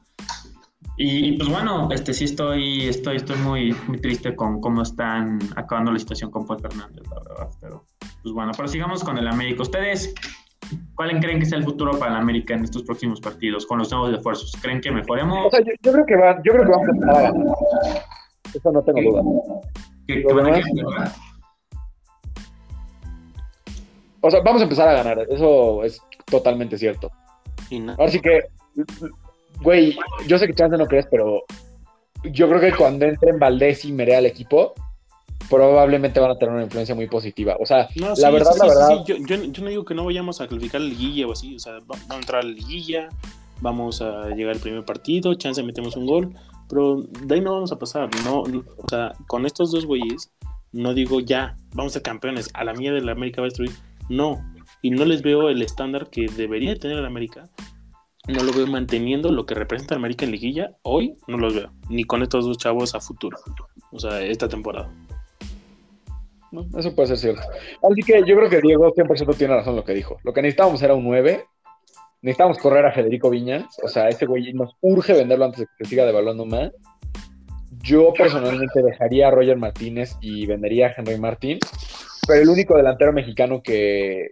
[1.01, 5.39] Y, y, pues bueno, este sí estoy, estoy, estoy muy, muy triste con cómo están
[5.55, 7.49] acabando la situación con Paul Fernández, la verdad.
[7.61, 7.85] Pero,
[8.21, 9.63] pues bueno, pero sigamos con el América.
[9.63, 10.13] ¿Ustedes
[10.97, 13.93] cuál creen que sea el futuro para el América en estos próximos partidos con los
[13.93, 14.53] nuevos esfuerzos?
[14.61, 15.47] ¿Creen que mejoremos?
[15.47, 17.47] O sea, yo, yo creo que va, yo creo que vamos a empezar a ganar.
[18.55, 19.23] Eso no tengo duda.
[20.09, 21.15] ¿Que, Lo que van a?
[24.21, 25.27] O sea, vamos a empezar a ganar.
[25.31, 27.09] Eso es totalmente cierto.
[27.97, 28.41] Ahora sí que,
[29.63, 31.43] güey, yo sé que chance no crees, pero
[32.25, 34.75] yo creo que cuando entren Valdés y Merea al equipo,
[35.49, 37.57] probablemente van a tener una influencia muy positiva.
[37.61, 38.89] O sea, No, la verdad, sí, la verdad.
[38.89, 41.57] sí, Yo, yo- yo no digo que no vayamos a calificar la liguilla o así.
[41.57, 43.09] O sea, va- a entrar a la liguilla,
[43.61, 46.35] vamos a llegar al primer partido, chance metemos un gol,
[46.69, 48.11] pero de ahí no vamos a pasar.
[48.25, 50.31] No, o sea, con estos dos güeyes,
[50.73, 53.51] no digo ya, vamos a ser campeones, a la mía de la América va a
[53.51, 53.73] destruir.
[54.11, 54.45] No,
[54.83, 57.45] y no les veo el estándar que debería tener el América.
[58.29, 60.73] No lo veo manteniendo lo que representa el América en liguilla.
[60.83, 63.39] Hoy no los veo, ni con estos dos chavos a futuro.
[63.91, 64.93] O sea, esta temporada.
[66.53, 67.41] No, eso puede ser cierto.
[67.41, 70.19] Así que yo creo que Diego 100% tiene razón lo que dijo.
[70.25, 71.43] Lo que necesitábamos era un 9.
[72.21, 73.65] Necesitábamos correr a Federico Viñas.
[73.83, 76.71] O sea, ese güey nos urge venderlo antes de que se siga devaluando más.
[77.83, 81.59] Yo personalmente dejaría a Roger Martínez y vendería a Henry Martín.
[82.27, 84.29] Pero el único delantero mexicano que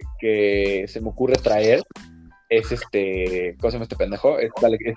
[0.86, 1.82] se me ocurre traer
[2.48, 3.56] es este.
[3.60, 4.38] ¿Cómo se llama este pendejo?
[4.38, 4.50] Es,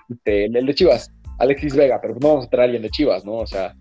[0.08, 1.98] este, el, el de Chivas, Alexis Vega.
[2.00, 3.32] Pero no vamos a traer a alguien de Chivas, ¿no?
[3.34, 3.74] O sea,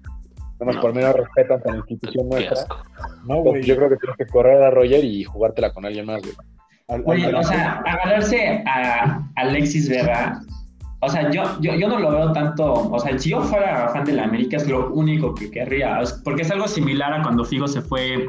[0.60, 0.82] nada más No.
[0.82, 2.54] por menos respeto ante la institución Qué nuestra.
[2.62, 2.78] asco.
[3.26, 3.64] No, Pues güey.
[3.64, 6.34] yo creo que tienes que correr a Roger y jugártela con alguien más, güey.
[6.88, 10.42] Al- al- Oye, al- o sea, agarrarse a Alexis Vega,
[11.02, 14.04] o sea, yo, yo, yo no lo veo tanto, o sea, si yo fuera fan
[14.06, 17.68] de la América es lo único que querría, porque es algo similar a cuando Figo
[17.68, 18.28] se fue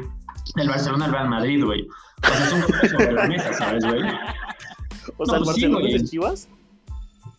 [0.55, 1.85] del Barcelona al Real Madrid, güey.
[2.23, 4.03] O sea, es un golpe sobre la mesa, ¿sabes, güey?
[5.17, 5.93] O sea, No, el sí, Barcelona güey.
[5.97, 6.49] de Chivas.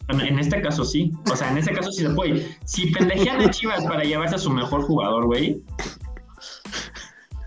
[0.09, 2.47] En, este caso sí, o sea, en este caso sí se puede.
[2.65, 5.63] Si pendejean a Chivas para llevarse a su mejor jugador, güey.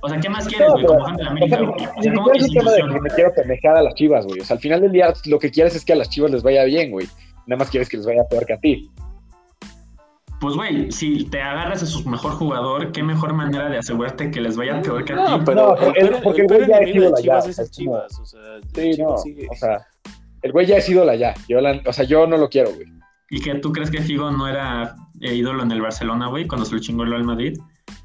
[0.02, 1.70] O sea, ¿qué más quieres, güey, como fan de la América, güey?
[1.70, 3.04] O sea, siquiera como es un tema de que institución.
[3.04, 4.40] me quiero pendejar a las chivas, güey.
[4.40, 6.44] O sea, al final del día lo que quieres es que a las chivas les
[6.44, 7.08] vaya bien, güey.
[7.48, 8.90] Nada más quieres que les vaya peor que a ti.
[10.40, 14.42] Pues, güey, si te agarras a su mejor jugador, qué mejor manera de asegurarte que
[14.42, 15.44] les vaya peor que a No, ti.
[15.46, 18.20] pero No, porque el- güey ya es Chivas es Chivas.
[18.20, 18.40] O sea,
[18.76, 19.18] Sí, Chivas no.
[19.18, 19.88] sigue- O sea,
[20.46, 21.34] el güey ya es ídola ya.
[21.50, 22.86] Yo la- o sea, yo no lo quiero, güey.
[23.32, 26.66] ¿Y que tú crees que Figo no era eh, ídolo en el Barcelona, güey, cuando
[26.68, 27.58] se lo chingó el Madrid?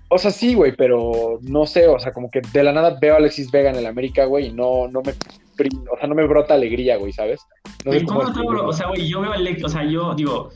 [0.09, 3.15] O sea, sí, güey, pero no sé, o sea, como que de la nada veo
[3.15, 6.27] a Alexis Vega en el América, güey, y no, no me, o sea, no me
[6.27, 7.41] brota alegría, güey, ¿sabes?
[7.85, 8.41] No sé ¿cómo cómo te?
[8.41, 10.49] O sea, güey, yo veo a Alex, o sea, yo digo,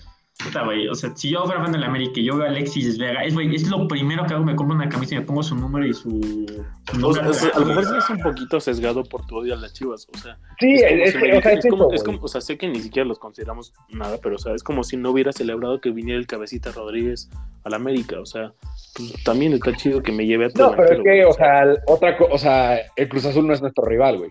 [0.43, 2.51] puta, güey, o sea, si yo fuera fan de la América y yo veo a
[2.51, 5.25] Alexis Vega, es, güey, es lo primero que hago, me compro una camisa y me
[5.25, 8.19] pongo su número y su, su O nombre sea, a lo mejor sí es un
[8.21, 10.07] poquito sesgado por tu odio a las chivas.
[10.15, 12.29] O sea, Sí, es como es, si es- me o sea, es como- es o
[12.29, 15.11] sea, sé que ni siquiera los consideramos nada, pero o sea, es como si no
[15.13, 17.31] hubiera celebrado que viniera el cabecita Rodríguez
[17.65, 18.21] a la América.
[18.21, 18.53] O sea,
[18.97, 21.33] pues, también está chido que me lleve a tu No, pero es que, güey, o
[21.33, 24.31] sea, el- otra o sea, el Cruz Azul no es nuestro rival, güey.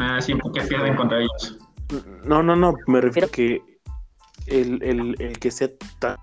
[0.00, 1.56] Ah, sí, porque pierden contra ellos.
[2.24, 3.62] No, no, no, me refiero a que
[4.46, 5.68] el, el, el que sea
[5.98, 6.16] tan...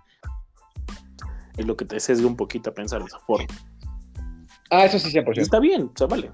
[1.57, 3.45] Es lo que te sesga un poquito a pensar de esa forma.
[4.69, 5.37] Ah, eso sí, 100%.
[5.39, 6.31] Está bien, o sea, vale.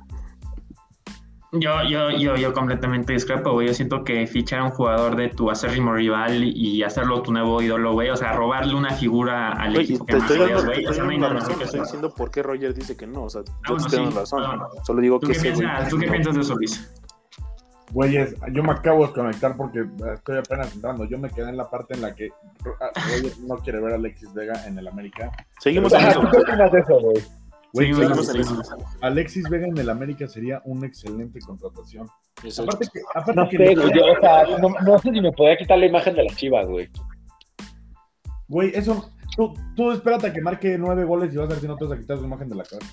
[1.53, 3.67] Yo, yo, yo, yo completamente discrepo, güey.
[3.67, 7.61] Yo siento que fichar a un jugador de tu acérrimo rival y hacerlo tu nuevo
[7.61, 8.09] ídolo, güey.
[8.09, 10.83] O sea, robarle una figura al Güey, equipo te que más estoy odias, dando, güey.
[10.83, 13.07] te O sea, no hay nada razón, que estoy diciendo por qué Roger dice que
[13.07, 13.23] no.
[13.23, 14.43] O sea, yo estoy dando sí, razón.
[14.43, 14.69] claro.
[14.85, 15.53] Solo digo ¿Tú que qué, güey.
[15.53, 16.11] piensas, ¿Tú qué no.
[16.11, 16.93] piensas de eso, Luis?
[17.91, 21.05] Güeyes, yo me acabo de desconectar porque estoy apenas entrando.
[21.05, 22.29] Yo me quedé en la parte en la que
[22.81, 25.31] ah, Roger no quiere ver a Alexis Vega en el América.
[25.59, 26.21] Seguimos en Ajá, eso.
[26.21, 27.23] ¿tú qué opinas de eso, güey?
[27.73, 28.01] Güey, Sí,
[28.39, 28.61] eso.
[29.01, 32.07] Alexis Vega en el América sería una excelente contratación.
[32.59, 33.91] Aparte que, aparte No que sé, güey.
[33.93, 36.67] yo, o sea, no, no sé si me podría quitar la imagen de las chivas,
[36.67, 36.89] güey.
[38.49, 39.09] Güey, eso.
[39.35, 41.85] Tú, tú espérate a que marque nueve goles y vas a ver si no te
[41.85, 42.85] vas a quitar su imagen de la cara.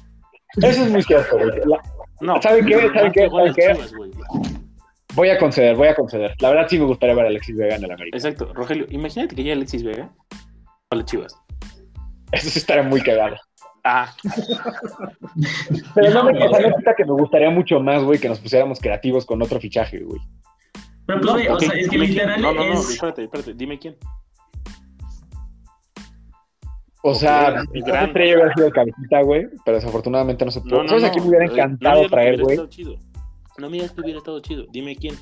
[0.57, 1.51] Eso es muy cierto, güey.
[1.65, 1.81] La-
[2.21, 2.41] No.
[2.43, 2.89] ¿Saben qué?
[2.95, 3.29] ¿Saben qué?
[3.29, 3.73] ¿Saben qué?
[3.75, 4.11] Chivas, güey.
[5.15, 6.35] Voy a conceder, voy a conceder.
[6.41, 8.17] La verdad sí me gustaría ver a Alexis Vega en el América.
[8.17, 8.53] Exacto.
[8.53, 10.11] Rogelio, imagínate que llegue Alexis Vega
[10.91, 11.37] a las Chivas.
[12.33, 13.37] Eso sí estaría muy cagado.
[13.85, 14.12] Ah,
[15.95, 16.71] Pero no me No, sea, güey.
[16.71, 20.21] no que me gustaría mucho más, güey, que nos pusiéramos creativos con otro fichaje, güey.
[21.07, 22.91] Pero pues, güey, o sea, es que literal No, no, no, es...
[22.91, 23.97] espérate, espérate, dime quién.
[27.03, 30.77] O sea, gran- estrella hubiera sido cabecita, güey, pero desafortunadamente no se pudo.
[30.79, 31.09] No, no, ¿Sabes no.
[31.09, 32.59] a quién me hubiera encantado me traer, güey?
[33.59, 34.65] No me digas que hubiera estado chido.
[34.73, 35.15] Dime quién.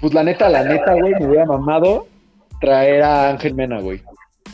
[0.00, 2.06] Pues la neta, la neta, güey, me hubiera mamado
[2.60, 4.00] traer a Ángel Mena, güey.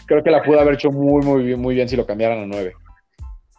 [0.07, 2.47] Creo que la pudo haber hecho muy, muy bien, muy bien si lo cambiaran a
[2.47, 2.73] nueve.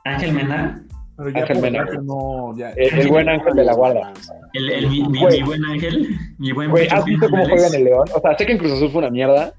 [0.04, 0.84] Ángel Mena,
[1.18, 2.72] Pero ya Ángel Mena, no, ya.
[2.72, 4.14] El, el buen Ángel de la Guarda.
[4.54, 5.40] el, el, mi, mi- Güey.
[5.42, 6.10] mi buen Ángel,
[6.40, 8.08] mi buen Güey, ¿has visto cómo juega en el León?
[8.16, 9.54] O sea, sé que en Cruz Azul fue una mierda,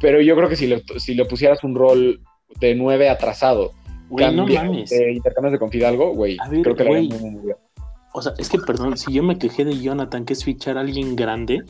[0.00, 2.20] pero yo creo que si le, si le pusieras un rol
[2.60, 3.72] de nueve atrasado,
[4.08, 4.90] Güey, no cambia- mames.
[4.90, 7.20] de intercambios de Confidalgo, güey, ver, creo que le haría güey.
[7.20, 7.56] muy, muy bien.
[8.16, 10.80] O sea, es que perdón, si yo me quejé de Jonathan, que es fichar a
[10.80, 11.64] alguien grande,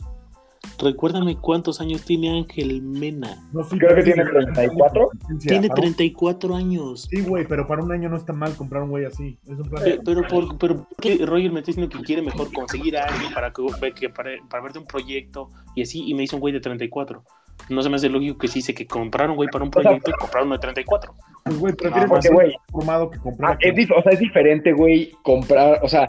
[0.81, 3.37] recuérdame cuántos años tiene Ángel Mena.
[3.53, 5.09] No, sí, Creo que pero tiene sí, 34.
[5.39, 7.07] Tiene para un- 34 años.
[7.09, 9.37] Sí, güey, pero para un año no está mal comprar un güey así.
[9.45, 9.83] Es un plan.
[9.83, 13.05] Pe- Pero, por, pero ¿por qué Roger me está diciendo que quiere mejor conseguir a
[13.05, 16.39] alguien para, que, que para, para verte un proyecto y así, y me hizo un
[16.41, 17.23] güey de 34.
[17.69, 20.13] No se me hace lógico que sí dice que compraron güey para un proyecto y
[20.13, 21.13] compraron uno de 34.
[21.43, 23.53] Pues, güey, prefieres porque, así güey, formado que comprar.
[23.53, 26.07] Ah, es, o sea, es diferente, güey, comprar, o sea,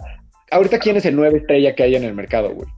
[0.51, 2.69] ahorita quién es el nueve estrella que hay en el mercado, güey.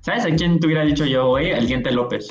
[0.00, 1.50] ¿Sabes a quién te hubiera dicho yo, güey?
[1.50, 2.28] El Diente López.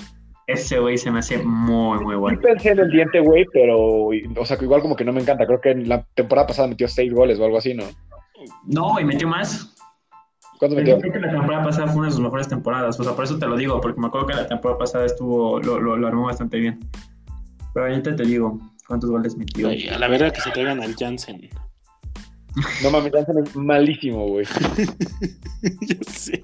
[0.48, 2.40] Ese güey se me hace muy, muy Sí bueno.
[2.42, 5.46] pensé en el diente, güey, pero, o sea, que igual como que no me encanta.
[5.46, 7.84] Creo que en la temporada pasada metió seis goles o algo así, ¿no?
[8.66, 9.74] No, güey, metió más.
[10.60, 11.00] ¿Cuántos Yo metió?
[11.00, 13.00] creo que la temporada pasada fue una de sus mejores temporadas.
[13.00, 15.60] O sea, por eso te lo digo, porque me acuerdo que la temporada pasada estuvo,
[15.62, 16.80] lo, lo, lo armó bastante bien.
[17.74, 19.70] Pero ahorita te digo cuántos goles metió.
[19.70, 21.50] A la verdad que se traigan al Jansen.
[22.84, 24.46] No mames, Jansen es malísimo, güey.
[25.82, 26.44] Yo sé.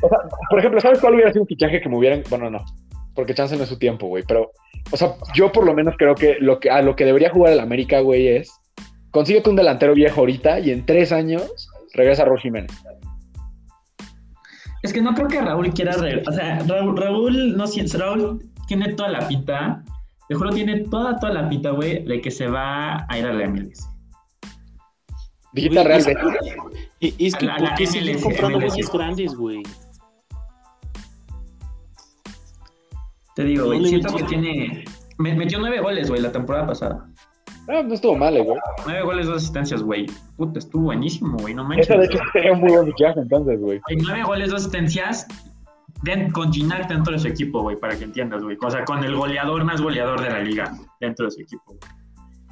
[0.00, 0.18] O sea,
[0.50, 2.22] por ejemplo, ¿sabes cuál hubiera sido un fichaje que me hubieran.
[2.30, 2.64] Bueno, no,
[3.14, 4.22] porque chance no es su tiempo, güey.
[4.26, 4.52] Pero,
[4.92, 7.52] o sea, yo por lo menos creo que lo que a lo que debería jugar
[7.52, 8.50] el América, güey, es.
[9.10, 12.70] Consíguete un delantero viejo ahorita y en tres años regresa Raúl Jiménez.
[14.82, 16.28] Es que no creo que Raúl quiera regresar.
[16.32, 19.82] O sea, Raúl, Raúl, no si- Raúl tiene toda la pinta.
[20.28, 23.32] Te juro, tiene toda, toda la pinta, güey, de que se va a ir a
[23.32, 23.88] la MLS.
[25.60, 26.22] Dijiste a Real es, Betis.
[27.00, 28.58] y- es que, ¿por la qué siguen comprando
[28.92, 29.62] grandes, güey?
[33.34, 34.84] Te digo, güey, siento que tiene.
[35.18, 37.08] me- metió nueve goles, güey, la temporada pasada.
[37.68, 38.58] No, no estuvo mal, eh, güey.
[38.86, 40.06] Nueve goles, dos asistencias, güey.
[40.36, 41.88] Puta, estuvo buenísimo, güey, no manches.
[41.90, 43.80] Eso de hecho sería un muy buen fichaje entonces, güey.
[43.88, 45.26] Hay nueve goles, dos asistencias
[46.02, 48.56] den- con Ginac dentro de su equipo, güey, para que entiendas, güey.
[48.62, 51.78] O sea, con el goleador más goleador de la liga dentro de su equipo, güey.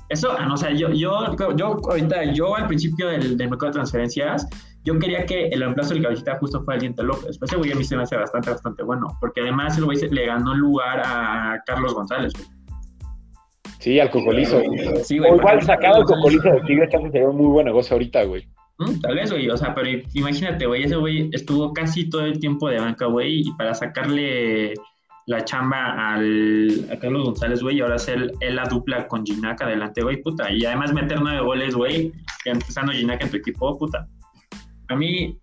[0.09, 3.73] Eso, ah, no, o sea, yo, yo, yo ahorita, yo al principio del, del mercado
[3.73, 4.47] de transferencias,
[4.85, 7.39] yo quería que el reemplazo del cabecita justo fuera el Diente López.
[7.39, 9.99] Pues ese güey a mí se me hace bastante, bastante bueno, porque además el güey
[10.09, 12.47] le ganó lugar a Carlos González, güey.
[13.81, 14.61] Sí, al cocolizo.
[15.03, 15.33] Sí, güey.
[15.33, 18.49] O igual sacado el cocolizo de Tigres, chance sería un muy buen negocio ahorita, güey.
[18.79, 22.39] Mm, Tal vez, güey, o sea, pero imagínate, güey, ese güey estuvo casi todo el
[22.39, 24.75] tiempo de banca, güey, y para sacarle
[25.27, 29.61] la chamba al, a Carlos González, güey, y ahora hacer él la dupla con Ginac
[29.61, 32.13] adelante, güey, puta, y además meter nueve goles, güey,
[32.45, 34.07] empezando Ginac en tu equipo, puta.
[34.89, 35.37] A mí,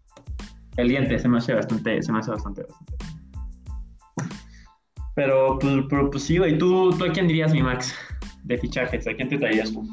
[0.77, 2.95] el diente se me hace bastante, se me hace bastante, bastante.
[5.15, 7.93] Pero, pues, pero, pues sí, güey, ¿tú, ¿tú a quién dirías, mi Max,
[8.43, 9.05] de fichajes?
[9.05, 9.85] ¿A quién te traías tú?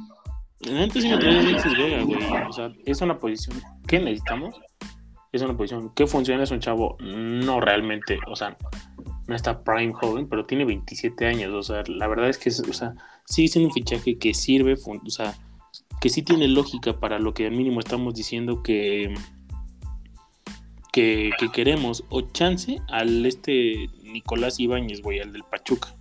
[0.69, 2.19] Antes sí me traía Alexis Vega, güey.
[2.49, 3.59] O sea, es una posición.
[3.87, 4.59] ¿Qué necesitamos?
[5.33, 5.93] Es una posición.
[5.95, 6.43] ¿Qué funciona?
[6.43, 8.57] Es un chavo no realmente, o sea,
[9.31, 11.53] no está prime joven, pero tiene 27 años.
[11.55, 14.75] O sea, la verdad es que, es- o sea, sí es un fichaje que sirve,
[14.75, 15.35] o sea,
[16.01, 19.15] que sí tiene lógica para lo que al mínimo estamos diciendo que,
[20.93, 25.95] que, que queremos, o chance al este Nicolás Ibáñez, güey, al del Pachuca.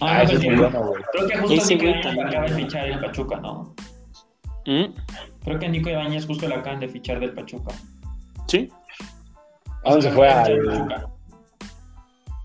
[0.00, 1.02] Ah, ese es muy bueno, güey.
[1.12, 3.74] Creo que justo Ese Nico Ibáñez acaba de fichar el Pachuca, ¿no?
[4.66, 4.92] ¿Mm?
[5.44, 7.72] Creo que Nico Ibáñez justo lo acaban de fichar del Pachuca.
[8.48, 8.68] Sí,
[9.84, 10.28] ¿A dónde se fue?
[10.28, 10.58] Al...
[10.64, 11.06] Pachuca.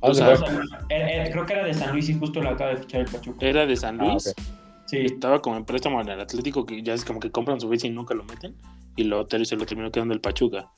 [0.03, 0.63] ¿A dónde O se sea, fue?
[0.89, 3.07] Eh, eh, creo que era de San Luis y justo lo acaba de fichar el
[3.07, 3.45] Pachuca.
[3.45, 4.27] era de San Ah, Luis.
[4.27, 4.43] ok.
[4.85, 4.97] Sí.
[4.99, 7.83] Estaba como en préstamo en el Atlético, que ya es como que compran su vez
[7.85, 8.55] y nunca lo meten.
[8.95, 10.69] Y luego Terry se lo terminó quedando el Pachuca.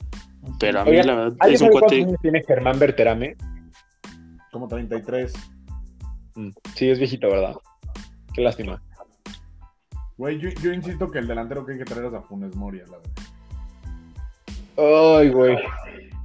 [0.60, 2.06] Pero a mí, la verdad, ¿Alguien es un cuate.
[2.22, 3.36] tiene Germán Berterame?
[4.52, 5.32] Como 33.
[6.36, 7.56] Mm, Sí, es viejito, ¿verdad?
[8.32, 8.80] Qué lástima.
[10.16, 12.80] Güey, yo, yo insisto que el delantero que hay que traer es a Funes Mori,
[12.80, 13.12] a la verdad.
[15.20, 15.56] Ay, güey.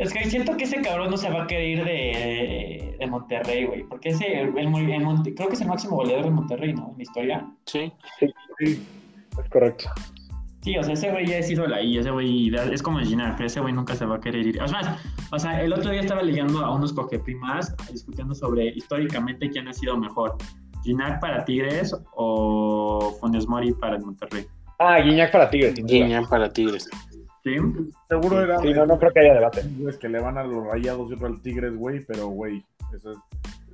[0.01, 3.65] Es que siento que ese cabrón no se va a querer ir de, de Monterrey,
[3.65, 3.83] güey.
[3.83, 6.89] Porque ese, el, el Monte- creo que es el máximo goleador de Monterrey, ¿no?
[6.91, 7.45] En la historia.
[7.65, 7.91] Sí,
[8.59, 8.83] Sí,
[9.41, 9.85] Es correcto.
[10.61, 13.35] Sí, o sea, ese güey ya es ídolo ahí, ese güey es como el Ginac,
[13.35, 14.61] pero ese güey nunca se va a querer ir.
[14.61, 14.97] O sea,
[15.31, 19.73] o sea, el otro día estaba leyendo a unos cogeprimas discutiendo sobre históricamente quién ha
[19.73, 20.35] sido mejor,
[20.83, 24.45] Ginac para Tigres o Funes Mori para el Monterrey.
[24.77, 25.75] Ah, Guiñac para Tigres.
[25.83, 26.87] Guiñán para Tigres.
[27.43, 27.55] ¿Sí?
[28.07, 28.59] seguro era.
[28.59, 29.63] Sí, no, no creo que haya debate.
[29.77, 32.63] güeyes que le van a los rayados y otro al Tigres, güey, pero, güey,
[32.95, 33.17] eso es.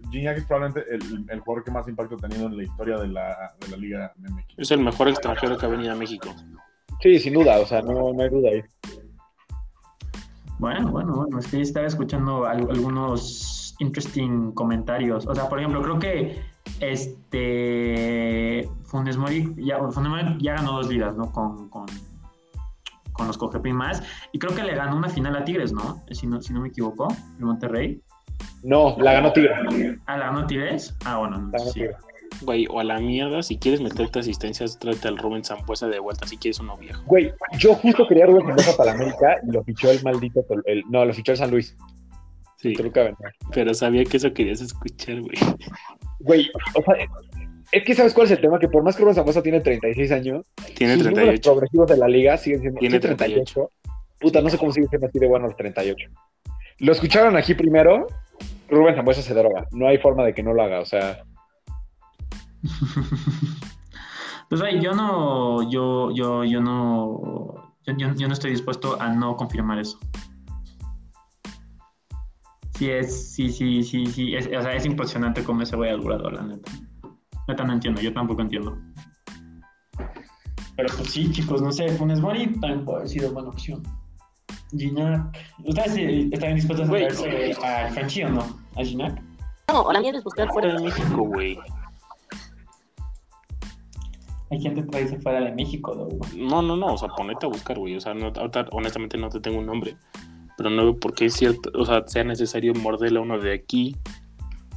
[0.09, 3.07] Gignac es probablemente el, el jugador que más impacto ha tenido en la historia de
[3.09, 4.53] la, de la Liga MX.
[4.57, 6.29] Es el mejor extranjero que ha venido a México.
[7.01, 8.61] Sí, sin duda, o sea, no, no hay duda ahí.
[10.59, 15.27] Bueno, bueno, bueno, es que estaba escuchando al- algunos interesting comentarios.
[15.27, 16.41] O sea, por ejemplo, creo que
[16.79, 21.31] este Funes Mori ya, Funes Mori ya ganó dos ligas, ¿no?
[21.31, 21.85] Con, con,
[23.17, 24.03] con los Cogeprimas.
[24.31, 26.03] Y creo que le ganó una final a Tigres, ¿no?
[26.11, 27.07] Si no, si no me equivoco,
[27.39, 28.01] el Monterrey.
[28.63, 29.57] No, la ganó Tigres.
[30.05, 30.95] Ah, ¿la ganó Tigres?
[31.05, 31.83] Ah, bueno, no, sí.
[32.41, 36.27] Güey, o a la mierda, si quieres meterte asistencias, tráete al Rubén Zambuesa de vuelta,
[36.27, 37.01] si quieres uno viejo.
[37.07, 40.45] Güey, yo justo quería Rubén Mendoza para la América y lo fichó el maldito.
[40.65, 41.75] El- no, lo fichó el San Luis.
[42.57, 42.73] Sí,
[43.53, 45.35] pero sabía que eso querías escuchar, güey.
[46.19, 46.95] Güey, o sea,
[47.71, 48.59] es que ¿sabes cuál es el tema?
[48.59, 50.45] Que por más que Rubén Zambuesa tiene 36 años,
[50.75, 51.51] Tiene sus números 38.
[51.51, 53.71] progresivos de la liga siguen siendo Tiene sí, 38.
[54.19, 56.09] Puta, no sé cómo sigue siendo así de bueno los 38.
[56.79, 58.07] Lo escucharon aquí primero.
[58.69, 59.67] Rubén Zambuesa se droga.
[59.71, 60.79] No hay forma de que no lo haga.
[60.81, 61.23] O sea,
[64.49, 69.09] Pues güey, yo no, yo, yo, yo no, yo, yo- yo no estoy dispuesto a
[69.09, 69.99] no confirmar eso.
[72.77, 75.95] Sí es, sí, sí, sí, sí, es, o sea, es impresionante cómo ese güey ha
[75.95, 76.71] durado, la neta.
[77.47, 78.77] Neta no entiendo, yo tampoco entiendo.
[80.75, 83.83] Pero pues sí, chicos, no sé, Funes Mori también puede haber sido buena opción.
[84.77, 88.41] Ginac, ¿ustedes eh, están dispuestos a traerse al Franchi o no?
[88.75, 89.21] ¿A Ginac?
[89.71, 91.57] No, o la mía es buscar Fuera de México, güey.
[94.49, 96.07] Hay gente que trae fuera de México, ¿no?
[96.37, 97.97] No, no, no, o sea, ponete a buscar, güey.
[97.97, 99.97] O sea, no, ahorita, honestamente no te tengo un nombre.
[100.57, 103.53] Pero no veo por qué es cierto, o sea, sea necesario morderle a uno de
[103.53, 103.95] aquí,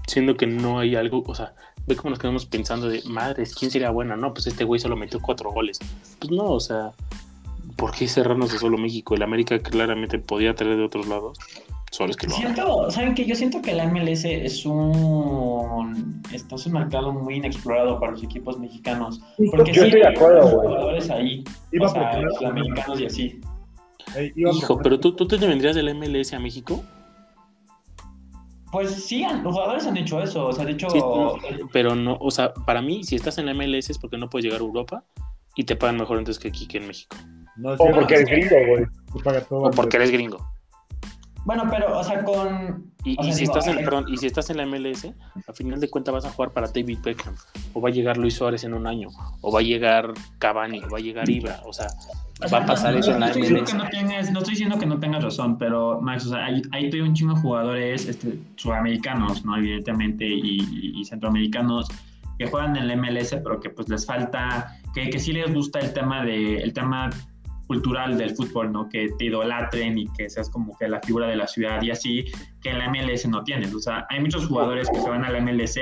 [0.07, 1.55] siendo que no hay algo, o sea,
[1.91, 4.17] ve cómo nos quedamos pensando de, madres, ¿quién sería buena?
[4.17, 5.79] No, pues este güey solo metió cuatro goles.
[6.19, 6.93] Pues no, o sea,
[7.77, 9.15] ¿por qué cerrarnos de solo México?
[9.15, 11.39] El América claramente podía traer de otros lados,
[11.91, 12.55] solo es que lo hagan.
[12.55, 13.25] Siento, ¿saben qué?
[13.27, 18.23] Yo siento que la MLS es un, esto es un mercado muy inexplorado para los
[18.23, 19.21] equipos mexicanos.
[19.51, 20.69] Porque Yo sí, estoy de acuerdo, güey.
[20.69, 23.41] jugadores ahí, Iba o a sea, proponer- sudamericanos y así.
[24.17, 26.83] Ey, iba a Hijo, pero tú, tú te vendrías del MLS a México.
[28.73, 30.47] Pues sí, los jugadores han hecho eso.
[30.47, 31.01] O sea, de hecho, Sí,
[31.73, 34.45] pero no, o sea, para mí, si estás en la MLS es porque no puedes
[34.45, 35.05] llegar a Europa
[35.57, 37.17] y te pagan mejor antes que aquí que en México.
[37.57, 38.85] No o porque eres gringo, güey.
[39.51, 40.39] O porque eres gringo.
[41.45, 42.91] Bueno, pero, o sea, con.
[43.05, 44.67] Y, O y sea, si digo, estás en, hay- perdón, y si estás en la
[44.67, 45.07] MLS,
[45.49, 47.35] al final de cuentas vas a jugar para David Beckham,
[47.73, 49.09] o va a llegar Luis Suárez en un año,
[49.41, 51.87] o va a llegar Cavani, o va a llegar Ibra, o sea,
[52.47, 53.75] o va a pasar no, eso no en la MLS.
[53.75, 57.01] no, tengas, no estoy diciendo que no tengas razón, pero Max, o sea, hay, hay
[57.01, 59.57] un chingo de jugadores este, sudamericanos, ¿no?
[59.57, 61.89] Evidentemente, y, y- y centroamericanos
[62.39, 65.79] que juegan en la MLS, pero que pues les falta, que, que sí les gusta
[65.79, 67.09] el tema de, el tema
[67.71, 68.89] cultural del fútbol, ¿no?
[68.89, 72.25] Que te idolatren y que seas como que la figura de la ciudad y así,
[72.61, 73.73] que en la MLS no tienes.
[73.73, 75.79] O sea, hay muchos jugadores que se van a la MLS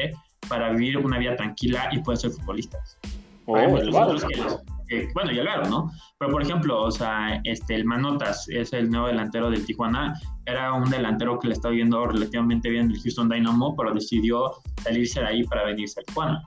[0.51, 2.99] para vivir una vida tranquila y pueden ser futbolistas.
[3.47, 4.14] O Hay el muchos Osvaldo.
[4.16, 5.91] otros que que- bueno, y Alvaro, ¿no?
[6.18, 10.14] Pero por ejemplo, o sea, este, el Manotas es el nuevo delantero del Tijuana.
[10.45, 14.51] Era un delantero que le estaba viendo relativamente bien el Houston Dynamo, pero decidió
[14.82, 16.43] salirse de ahí para venirse a Tijuana.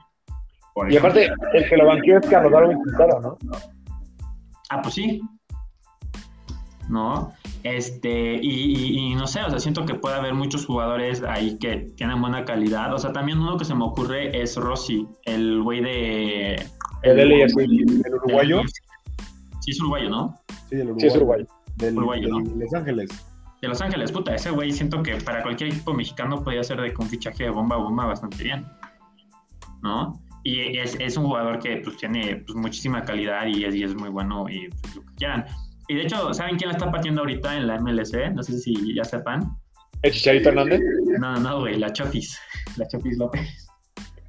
[0.74, 1.20] Por Y ejemplo.
[1.22, 3.38] aparte, el que lo banqueó es Carlos Darwin Quintero, ¿no?
[4.72, 5.20] Ah, pues sí.
[6.88, 7.30] ¿No?
[7.62, 11.58] Este, y, y- y no sé, o sea, siento que puede haber muchos jugadores ahí
[11.58, 12.92] que tienen buena calidad.
[12.94, 16.54] O sea, también uno que se me ocurre es Rossi, el güey de.
[17.02, 17.58] El LAFC.
[17.60, 18.60] el uruguayo.
[19.60, 20.34] Sí, es uruguayo, ¿no?
[20.70, 21.00] Sí, el uruguayo.
[21.00, 21.46] Sí, es uruguayo.
[21.76, 22.56] Del, Uruguayo, del ¿no?
[22.64, 23.10] Los Ángeles.
[23.60, 26.92] de Los Ángeles, puta, ese güey siento que para cualquier equipo mexicano podría ser de
[26.92, 28.66] con fichaje de bomba a bomba bastante bien.
[29.82, 30.20] ¿No?
[30.44, 33.94] Y es, es un jugador que pues, tiene pues, muchísima calidad y es, y es
[33.94, 35.46] muy bueno y pues, lo que quieran.
[35.88, 38.32] Y de hecho, ¿saben quién la está partiendo ahorita en la MLC?
[38.34, 39.56] No sé si ya sepan.
[40.02, 40.80] ¿El Chicharito Hernández?
[41.20, 42.38] No, no, güey, la Chofis.
[42.76, 43.68] La Chofis López.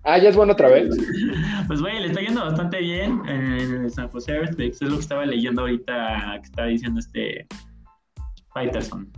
[0.04, 0.90] Ah, ya es bueno otra vez.
[1.68, 4.78] Pues, güey, le está yendo bastante bien en San José Earthquakes.
[4.82, 7.48] Es lo que estaba leyendo ahorita, que estaba diciendo este
[8.54, 9.10] Peterson.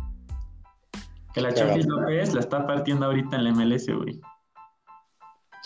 [1.33, 4.21] Que la Chofis López la está partiendo ahorita en la MLS, güey.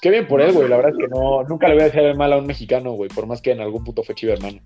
[0.02, 0.68] Que bien por él, güey.
[0.68, 3.10] La verdad es que no, nunca le voy a hacer mal a un mexicano, güey.
[3.10, 4.60] Por más que en algún punto fue chido, hermano.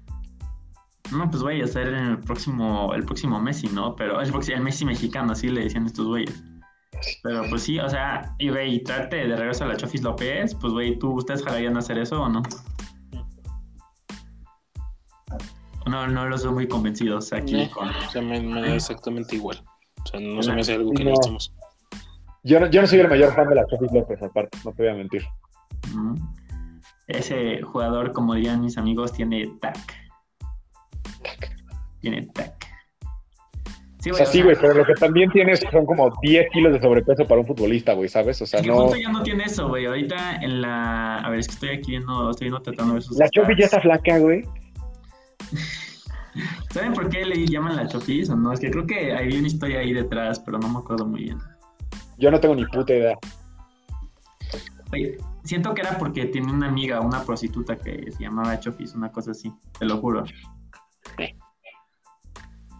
[1.11, 3.95] No, pues voy a ser en el próximo, el próximo Messi, ¿no?
[3.95, 6.43] Pero el, el Messi mexicano, así le decían estos güeyes.
[7.21, 10.71] Pero pues sí, o sea, y güey, trate de regreso a la Chofis López, pues
[10.73, 12.41] güey, ¿tú ustedes jalarían a hacer eso o no?
[15.85, 17.65] No, no los veo muy convencidos aquí.
[17.65, 17.89] No, con...
[17.89, 19.63] o sea, me, me, da exactamente igual.
[20.03, 21.09] O sea, no se me hace algo que No.
[21.11, 21.53] necesitemos.
[22.43, 24.83] Yo no, yo no soy el mayor fan de la Chofis López, aparte, no te
[24.83, 25.23] voy a mentir.
[27.07, 29.77] Ese jugador, como dirían mis amigos, tiene tac.
[32.01, 32.53] Tiene tac.
[33.99, 36.81] Sí, O sea, sí, güey, pero lo que también tienes son como 10 kilos de
[36.81, 38.41] sobrepeso para un futbolista, güey, ¿sabes?
[38.41, 38.81] O sea, Es que no.
[38.81, 39.85] justo ya no tiene eso, güey.
[39.85, 41.19] Ahorita en la.
[41.19, 43.17] A ver, es que estoy aquí viendo, estoy viendo tratando de ver sus.
[43.17, 44.43] La Chofis ya está flaca, güey.
[46.71, 48.51] ¿Saben por qué le llaman la Chofis o no?
[48.51, 51.37] Es que creo que hay una historia ahí detrás, pero no me acuerdo muy bien.
[52.17, 53.17] Yo no tengo ni puta idea.
[54.91, 59.11] Oye, siento que era porque tiene una amiga, una prostituta que se llamaba Chofis, una
[59.11, 60.23] cosa así, te lo juro.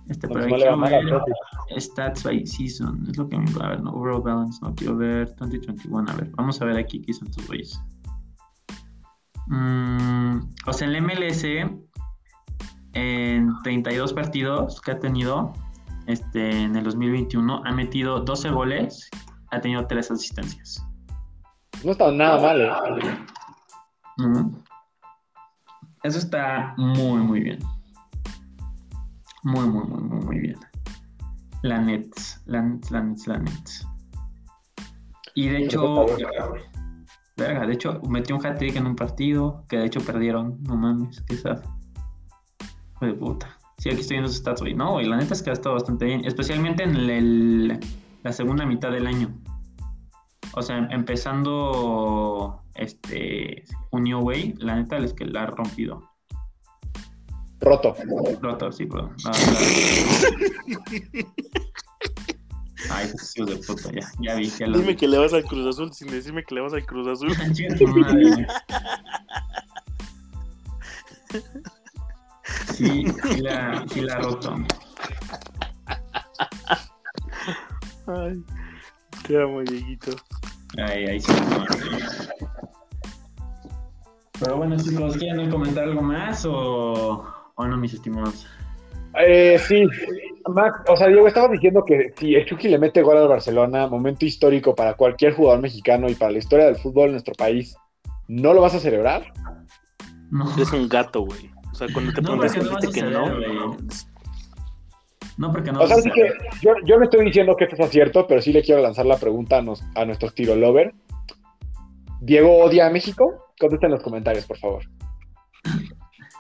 [0.10, 1.26] Este, pero Pues no va quiero
[1.70, 4.98] ver stats by season, es lo que me a ver, no, overall balance, no quiero
[4.98, 7.82] ver 2021, a ver, vamos a ver aquí qué son tus güeyes.
[9.48, 11.46] Mm, o sea, el MLS
[12.94, 15.54] en 32 partidos que ha tenido
[16.08, 19.10] este, en el 2021 ha metido 12 goles,
[19.52, 20.86] ha tenido 3 asistencias.
[21.84, 23.18] No está nada mal, eh.
[26.04, 27.60] Eso está muy, muy bien.
[29.44, 30.60] Muy, muy, muy, muy, muy bien.
[31.62, 33.88] La Nets, la Nets, la Nets, la Nets.
[35.36, 36.06] Y de hecho,
[37.38, 40.62] verga, de hecho, metió un hat-trick en un partido que de hecho perdieron.
[40.64, 41.64] No mames, qué sad.
[43.02, 43.58] De puta.
[43.84, 44.74] Sí, aquí estoy viendo sus stats, güey.
[44.74, 46.24] No, güey, la neta es que ha estado bastante bien.
[46.24, 47.80] Especialmente en el-
[48.24, 49.38] la segunda mitad del año.
[50.54, 56.02] O sea, empezando este junio, güey, la neta es que la ha rompido.
[57.60, 57.94] Roto.
[58.42, 59.10] Roto, sí, bro.
[59.10, 59.58] No, claro.
[62.90, 64.50] Ay, pues de puta, ya, ya vi.
[64.50, 64.96] Ya lo Dime vi.
[64.96, 67.36] que le vas al Cruz Azul sin decirme que le vas al Cruz Azul.
[67.98, 68.48] Madre.
[72.72, 74.56] Sí, sí la, sí la ha roto.
[78.08, 78.44] Ay,
[79.28, 80.12] te amo, Dieguito.
[80.78, 81.34] Ay, ay, sí.
[84.40, 88.48] Pero bueno, chicos, ¿quieren comentar algo más o, o no, mis estimados?
[89.20, 89.86] Eh, sí,
[90.48, 93.88] Max, o sea, Diego, estabas diciendo que si el Chucky le mete gol al Barcelona,
[93.88, 97.78] momento histórico para cualquier jugador mexicano y para la historia del fútbol en nuestro país,
[98.28, 99.32] ¿no lo vas a celebrar?
[100.32, 101.53] No, Eres un gato, güey.
[101.74, 102.56] O sea, cuando te no preguntas
[102.86, 103.36] porque no que no.
[103.36, 103.78] güey.
[105.38, 108.28] No, porque no O sea, que yo, yo no estoy diciendo que esto sea cierto,
[108.28, 110.94] pero sí le quiero lanzar la pregunta a, nos- a nuestros tiro lover.
[112.22, 113.52] ¿Diego odia a México?
[113.60, 114.84] Contesta en los comentarios, por favor.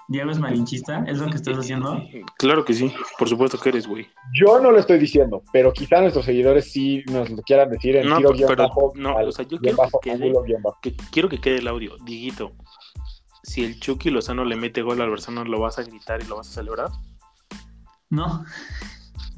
[0.09, 2.03] Diego es malinchista, ¿es lo que estás haciendo?
[2.37, 4.05] Claro que sí, por supuesto que eres, güey.
[4.33, 8.09] Yo no lo estoy diciendo, pero quizá nuestros seguidores sí nos lo quieran decir en
[8.09, 10.33] No, tiro pero- guion bajo, no, al o sea, yo quiero bajo, que quede-.
[10.81, 11.95] Que quiero que quede el audio.
[12.05, 12.51] Diguito,
[13.43, 16.37] si el Chucky Lozano le mete gol al Barcelona, ¿lo vas a gritar y lo
[16.37, 16.89] vas a celebrar?
[18.09, 18.43] No.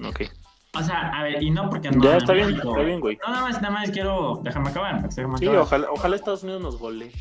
[0.08, 0.22] Ok.
[0.78, 2.04] O sea, a ver, y no porque no.
[2.04, 2.72] ya está bien, México.
[2.72, 3.18] está bien, güey.
[3.26, 4.42] No, nada más, nada más quiero.
[4.44, 5.08] Déjame acabar.
[5.08, 5.62] déjame Sí, acabar.
[5.62, 7.14] ojalá, ojalá Estados Unidos nos gole.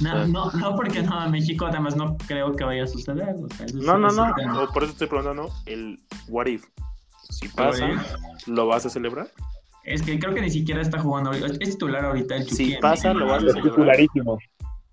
[0.00, 3.30] No, no, no, porque no, a México además no creo que vaya a suceder.
[3.42, 4.26] o sea, eso es- No, no, no.
[4.62, 6.66] es- Por eso estoy preguntando el what if.
[7.30, 7.88] Si pasa?
[8.46, 9.30] ¿lo vas a celebrar?
[9.84, 11.30] Es que creo que ni siquiera está jugando.
[11.30, 11.46] ahorita.
[11.46, 12.54] Es titular ahorita el Chucky.
[12.56, 13.62] Si pasa, lo vas a celebrar.
[13.70, 14.38] titularísimos.
[14.38, 14.38] Titularísimo.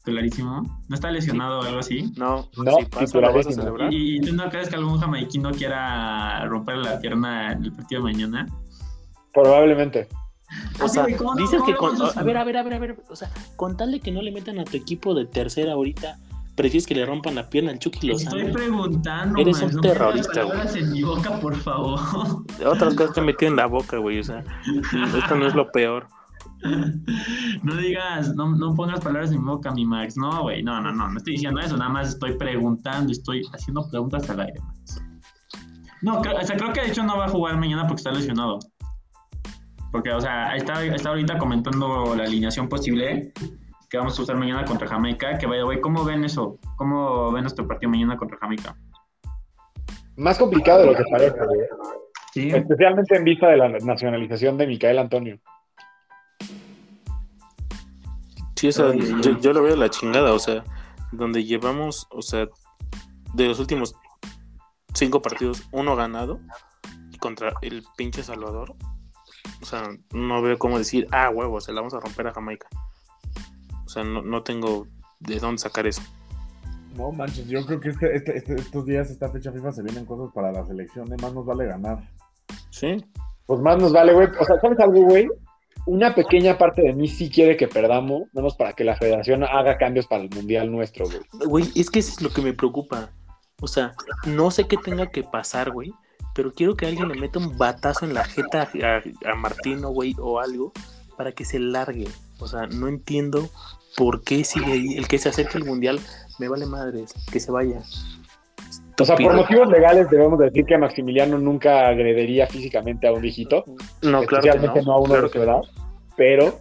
[0.06, 0.64] ¿No
[0.96, 2.12] está lesionado o algo así?
[2.18, 3.92] No, No, si pasa, ¿lo vas a titularísimo.
[3.92, 8.02] ¿Y, y tú no crees que algún jamaiquino quiera romper la pierna en el partido
[8.04, 8.46] de mañana?
[9.34, 10.08] Probablemente.
[10.80, 12.58] O Ah, sí, sea, güey, ¿cómo no- dices cómo que con, a ver, a ver,
[12.58, 14.78] a ver, a ver, o sea, con tal de que no le metan a tu
[14.78, 16.18] equipo de tercera ahorita,
[16.56, 18.54] prefieres que le rompan la pierna al Chucky Estoy Lozano.
[18.54, 19.40] preguntando.
[19.42, 22.00] Eres man, un no terrorista, palabras en mi boca, por favor.
[22.66, 24.44] Otras cosas te metido en la boca, güey, o sea,
[25.18, 26.08] esto no es lo peor.
[27.64, 30.18] No digas, no, no pongas palabras en mi boca, mi Max.
[30.18, 31.78] No, güey, no, no, no, no estoy diciendo eso.
[31.78, 35.02] Nada más estoy preguntando, estoy haciendo preguntas al aire, Max.
[36.02, 38.12] No, creo, o sea, creo que de hecho no va a jugar mañana porque está
[38.12, 38.60] lesionado.
[39.92, 43.32] Porque, o sea, está, está ahorita comentando la alineación posible
[43.90, 45.38] que vamos a usar mañana contra Jamaica.
[45.38, 46.60] Que vaya, güey, ¿cómo ven eso?
[46.76, 48.76] ¿Cómo ven nuestro partido mañana contra Jamaica?
[50.18, 51.60] Más complicado de lo que parece, güey.
[52.34, 52.50] Sí.
[52.50, 55.40] Especialmente en vista de la nacionalización de Micael Antonio.
[58.56, 60.64] Sí, o sea, Ay, yo, yo lo veo la chingada, o sea,
[61.12, 62.48] donde llevamos, o sea,
[63.34, 63.96] de los últimos
[64.94, 66.40] cinco partidos, uno ganado
[67.20, 68.76] contra el pinche Salvador.
[69.62, 72.68] O sea, no veo cómo decir, ah, huevo, se la vamos a romper a Jamaica.
[73.86, 74.88] O sea, no, no tengo
[75.20, 76.02] de dónde sacar eso.
[76.96, 80.06] No manches, yo creo que este, este- este- estos días, esta fecha FIFA, se vienen
[80.06, 81.12] cosas para la selección.
[81.12, 81.18] ¿eh?
[81.22, 82.10] Más nos vale ganar.
[82.70, 83.04] Sí,
[83.46, 84.28] Pues más nos vale, güey.
[84.40, 85.28] O sea, ¿sabes algo, güey?
[85.86, 89.44] Una pequeña parte de mí sí quiere que perdamos, nada más para que la federación
[89.44, 91.22] haga cambios para el mundial nuestro, güey.
[91.46, 93.12] güey, es que eso es lo que me preocupa.
[93.62, 93.94] O sea,
[94.26, 95.94] no sé qué tenga que pasar, güey,
[96.34, 100.16] pero quiero que alguien le meta un batazo en la jeta a, a Martino, güey,
[100.20, 100.74] o algo,
[101.18, 102.08] para que se largue.
[102.40, 103.50] O sea, no entiendo
[103.96, 104.98] por qué sigue ahí.
[104.98, 106.00] El que se acerque al mundial,
[106.40, 107.82] me vale madres, que se vaya.
[109.00, 113.64] O sea, por motivos legales debemos decir que Maximiliano nunca agrediría físicamente a un viejito.
[114.02, 114.86] No, claro que especialmente no.
[114.86, 115.62] no, a uno claro de su edad.
[116.16, 116.60] Pero,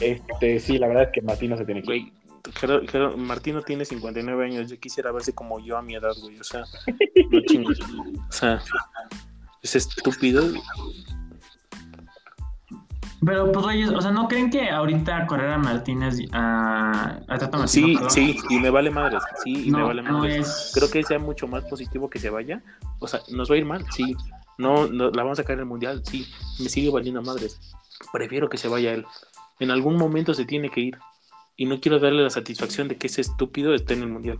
[0.00, 2.12] este, sí, la verdad es que Martino se tiene que ir.
[2.54, 4.68] Gerardo- Martino tiene 59 años.
[4.68, 6.40] Yo quisiera verse como yo a mi edad, güey.
[6.40, 6.64] O sea,
[7.30, 7.78] no chingues.
[7.80, 8.60] O sea,
[9.62, 10.42] es estúpido.
[13.24, 17.58] Pero, pues, Reyes, o sea, ¿no creen que ahorita correr a Martínez, a, a Tata
[17.58, 19.22] Martino, Sí, perdón, sí, y me vale madres.
[19.44, 20.48] Sí, y me no, vale no madres.
[20.48, 20.72] es...
[20.74, 22.62] Creo que sea mucho más positivo que se vaya.
[22.98, 24.16] O sea, nos va a ir mal, sí.
[24.58, 26.26] No, no la vamos a sacar en el mundial, sí.
[26.58, 27.60] Me sigue valiendo madres.
[28.12, 29.06] Prefiero que se vaya él.
[29.60, 30.98] En algún momento se tiene que ir.
[31.56, 34.38] Y no quiero darle la satisfacción de que ese estúpido esté en el mundial.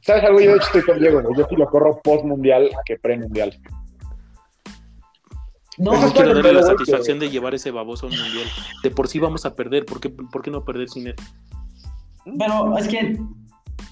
[0.00, 0.40] ¿Sabes algo?
[0.40, 1.36] Yo estoy con Diego, güey.
[1.38, 3.56] Yo sí lo corro post-mundial que pre-mundial.
[5.78, 8.46] No, No es quiero darle la satisfacción de llevar ese baboso a un mundial.
[8.82, 9.84] De por sí vamos a perder.
[9.84, 11.14] ¿Por qué, por qué no perder sin él?
[12.38, 13.18] Pero es que,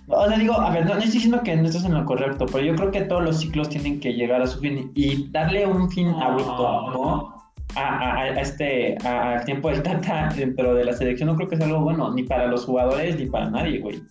[0.08, 2.46] o sea, digo, a ver, no, no estoy diciendo que no estás en lo correcto,
[2.46, 5.66] pero yo creo que todos los ciclos tienen que llegar a su fin y darle
[5.66, 7.34] un fin abrupto, ¿no?
[7.76, 11.48] A, a- a este, a- al tiempo del Tata dentro de la selección no creo
[11.48, 14.02] que sea algo bueno, ni para los jugadores ni para nadie, güey.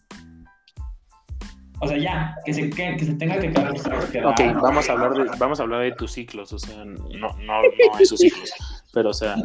[1.79, 3.73] O sea, ya, que se, que, que se tenga que quedar.
[3.73, 4.27] que quedar.
[4.27, 7.35] Ok, vamos a hablar de, vamos a hablar de tus ciclos, o sea, no, no,
[7.39, 8.53] no esos ciclos.
[8.93, 9.35] Pero, o sea,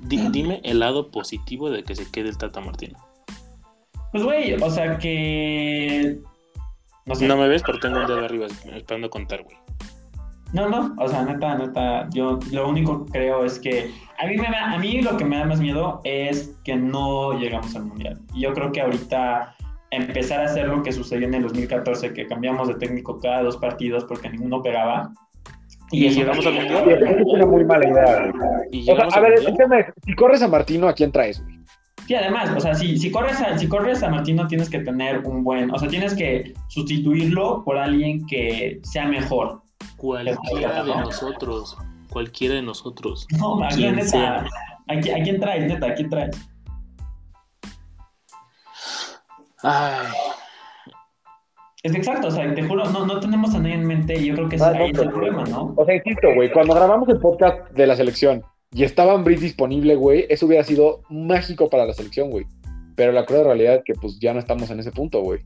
[0.00, 2.98] di- dime el lado positivo de que se quede el Tata Martino.
[4.12, 6.18] Pues, güey, o sea, que.
[7.06, 7.26] No sé.
[7.26, 9.56] No me ves, pero tengo un dedo arriba esperando contar, güey.
[10.52, 14.36] No, no, o sea, neta, neta, yo lo único que creo es que a mí,
[14.36, 17.84] me da- a mí lo que me da más miedo es que no llegamos al
[17.86, 18.20] mundial.
[18.32, 19.55] Y yo creo que ahorita
[19.90, 23.56] empezar a hacer lo que sucedió en el 2014, que cambiamos de técnico cada dos
[23.56, 25.12] partidos porque ninguno pegaba.
[25.92, 26.90] ¿Y llegamos mundial?
[26.90, 28.32] es una muy mala idea.
[28.72, 29.56] ¿Y O sea, llegamos a ver, el mundial?
[29.56, 31.56] tema es, si corres a Martino, ¿a quién traes, güey?
[32.06, 35.18] Sí, además, o sea, si, si, corres a, si corres a Martino tienes que tener
[35.20, 39.62] un buen, o sea, tienes que sustituirlo por alguien que sea mejor.
[39.96, 41.76] Cualquiera de nosotros.
[42.10, 43.26] Cualquiera de nosotros.
[43.38, 43.62] No.
[43.62, 45.86] ¿a, qui- a quién traes, neta?
[45.88, 46.48] ¿A quién traes?
[49.62, 50.06] Ay,
[51.82, 54.26] Es que exacto, o sea, te juro, no, no tenemos a nadie en mente y
[54.26, 55.74] yo creo que ese Ah, no, ahí es el problema, ¿no?
[55.76, 58.42] O sea, insisto, güey, cuando grabamos el podcast de la selección
[58.72, 62.44] y estaba Ambris disponible, güey, eso hubiera sido mágico para la selección, güey.
[62.96, 65.40] Pero la cruda realidad es que pues ya no estamos en ese punto, güey.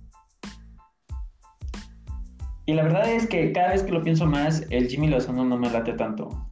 [2.66, 5.58] Y la verdad es que cada vez que lo pienso más, el Jimmy Lozano no
[5.58, 6.49] me late tanto.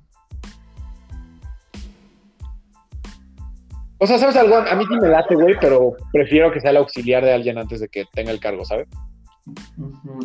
[3.99, 4.57] O sea, ¿sabes algo?
[4.57, 7.81] A mí sí me late, güey, pero prefiero que sea el auxiliar de alguien antes
[7.81, 8.89] de que tenga el cargo, ¿sabes?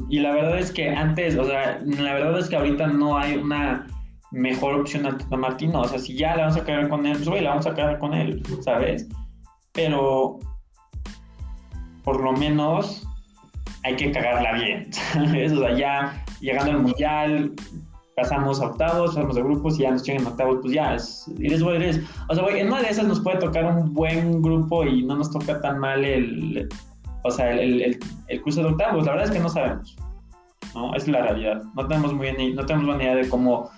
[0.09, 3.38] Y la verdad es que antes, o sea, la verdad es que ahorita no hay
[3.38, 3.88] una
[4.32, 5.82] mejor opción a Tata Martino.
[5.82, 7.74] O sea, si ya la vamos a quedar con él, pues güey, la vamos a
[7.74, 9.07] quedar con él, ¿sabes?
[9.71, 10.39] Pero
[12.03, 13.07] por lo menos
[13.84, 15.51] hay que cagarla bien, ¿sabes?
[15.53, 17.53] O sea, ya llegando al mundial,
[18.16, 21.32] pasamos a octavos, pasamos de grupos y ya nos llegan a octavos, pues ya, es,
[21.39, 22.01] eres güey, eres.
[22.30, 25.16] O sea, güey, en una de esas nos puede tocar un buen grupo y no
[25.16, 26.70] nos toca tan mal el,
[27.24, 29.05] o sea, el, el, el, cruce de octavos.
[29.05, 29.95] La verdad es que no sabemos,
[30.76, 30.93] ¿no?
[30.95, 31.64] Es la realidad.
[31.76, 33.70] No tenemos muy bien, no tenemos buena idea de cómo,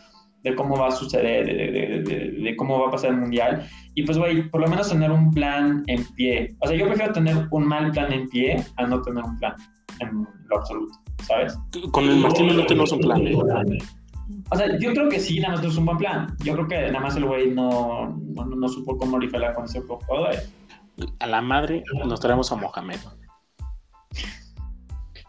[0.43, 3.67] de cómo va a suceder, de, de, de, de cómo va a pasar el mundial.
[3.93, 6.55] Y pues, güey, por lo menos tener un plan en pie.
[6.59, 9.55] O sea, yo prefiero tener un mal plan en pie a no tener un plan
[9.99, 11.57] en lo absoluto, ¿sabes?
[11.91, 13.33] con el Martino no tenemos un plan, ¿eh?
[14.49, 16.35] O sea, yo creo que sí, nada más no es un buen plan.
[16.43, 19.81] Yo creo que nada más el güey no, no, no supo cómo rifarla con ese
[19.81, 20.35] jugador.
[21.19, 22.97] A la madre nos traemos a Mohamed.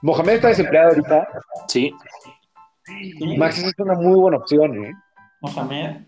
[0.03, 1.28] Mohamed está desempleado ahorita.
[1.68, 1.92] Sí,
[3.36, 4.92] Max esa es una muy buena opción, ¿eh?
[5.40, 6.03] Mohamed.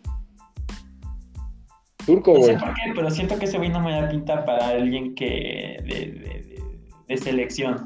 [2.06, 2.58] Turco, No sé güey.
[2.64, 5.94] por qué, pero siento que ese güey no me da pinta para alguien que de,
[5.96, 7.84] de- de- de selección.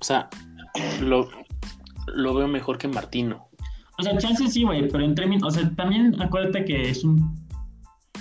[0.00, 0.28] O sea,
[1.00, 1.28] lo,
[2.14, 3.48] lo veo mejor que Martino.
[3.98, 7.34] O sea, chance sí, güey, pero en términos, o sea, también acuérdate que es un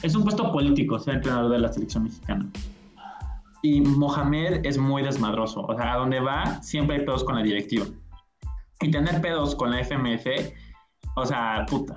[0.04, 2.46] es un puesto político ser entrenador de la selección mexicana.
[3.64, 7.42] Y Mohamed es muy desmadroso, o sea, a donde va siempre hay pedos con la
[7.44, 7.86] directiva.
[8.82, 10.28] Y tener pedos con la FMF,
[11.16, 11.96] o sea, puta.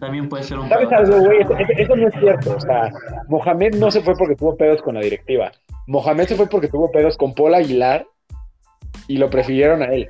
[0.00, 0.98] También puede ser un ¿Sabes pedo.
[0.98, 1.42] algo, güey?
[1.42, 2.56] Eso, eso- eso no es cierto.
[2.56, 2.90] O sea,
[3.28, 5.52] Mohamed no se fue porque tuvo pedos con la directiva.
[5.86, 8.06] Mohamed se fue porque tuvo pedos con Paul Aguilar
[9.08, 10.08] y lo prefirieron a él.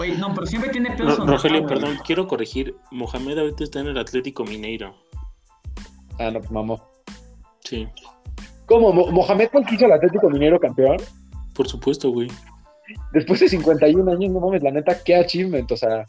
[0.00, 2.74] Güey, no, pero siempre tiene pedos con Rogelio, perdón, quiero corregir.
[2.90, 4.94] Mohamed ahorita está en el Atlético Mineiro.
[6.18, 6.82] Ah, no, pues mamó.
[7.60, 7.86] Sí,
[8.64, 8.94] ¿Cómo?
[8.94, 10.96] Mo- ¿Mohamed fue el que hizo el Atlético Minero campeón?
[11.54, 12.28] por supuesto, güey.
[13.12, 15.70] Después de 51 años, no mames, la neta, qué achievement.
[15.70, 16.06] O sea,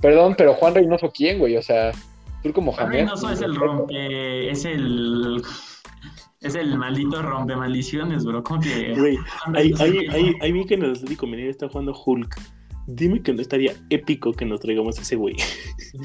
[0.00, 1.58] perdón, pero Juan Reynoso, ¿quién, güey?
[1.58, 1.92] O sea,
[2.42, 2.98] Turco Juan Mohamed.
[3.00, 5.42] Reynoso es el rompe, es el
[6.40, 8.42] es el maldito rompe maldiciones, bro.
[8.42, 9.18] ¿Cómo que Güey,
[9.54, 12.40] ahí, ahí, ahí vi que en el Atlético Mineiro está jugando Hulk.
[12.86, 15.36] Dime que no estaría épico que nos traigamos a ese güey.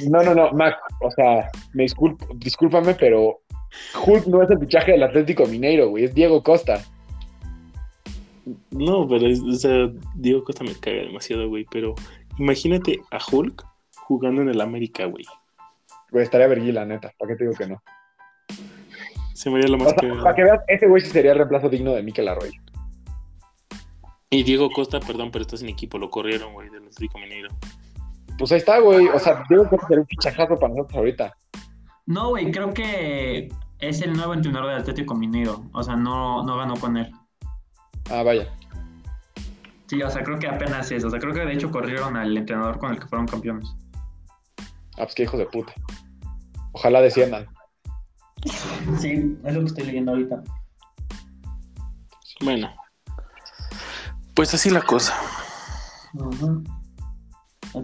[0.10, 3.40] No, no, no, Mac, o sea, me disculpo, discúlpame, pero
[4.06, 6.84] Hulk no es el fichaje del Atlético Mineiro, güey, es Diego Costa.
[8.72, 11.66] No, pero es- o sea, Diego Costa me caga demasiado, güey.
[11.72, 11.96] Pero
[12.38, 13.66] imagínate a Hulk
[13.98, 15.26] jugando en el América, güey.
[16.12, 17.82] Güey, estaría vergüenza, neta, ¿para qué te digo que no?
[19.34, 20.24] Se me haría lo O más sea, cagado.
[20.24, 22.60] para que veas, ese güey sí sería el reemplazo digno de Mikel Arroyo.
[24.30, 27.50] Y Diego Costa, perdón, pero está sin equipo, lo corrieron, güey, del Atlético Mineiro.
[28.38, 31.34] Pues ahí está, güey, o sea, Diego Costa sería un fichajazo para nosotros ahorita.
[32.06, 33.50] No, güey, creo que
[33.80, 35.64] es el nuevo entrenador del Atlético Mineiro.
[35.74, 37.12] O sea, no, no ganó con él.
[38.10, 38.48] Ah, vaya.
[39.88, 41.04] Sí, o sea, creo que apenas es.
[41.04, 43.74] O sea, creo que de hecho corrieron al entrenador con el que fueron campeones.
[44.98, 45.74] Ah, pues qué hijos de puta.
[46.74, 47.48] Ojalá desciendan.
[49.00, 50.44] Sí, es lo que estoy leyendo ahorita.
[52.42, 52.70] Bueno,
[54.38, 55.16] pues así la cosa.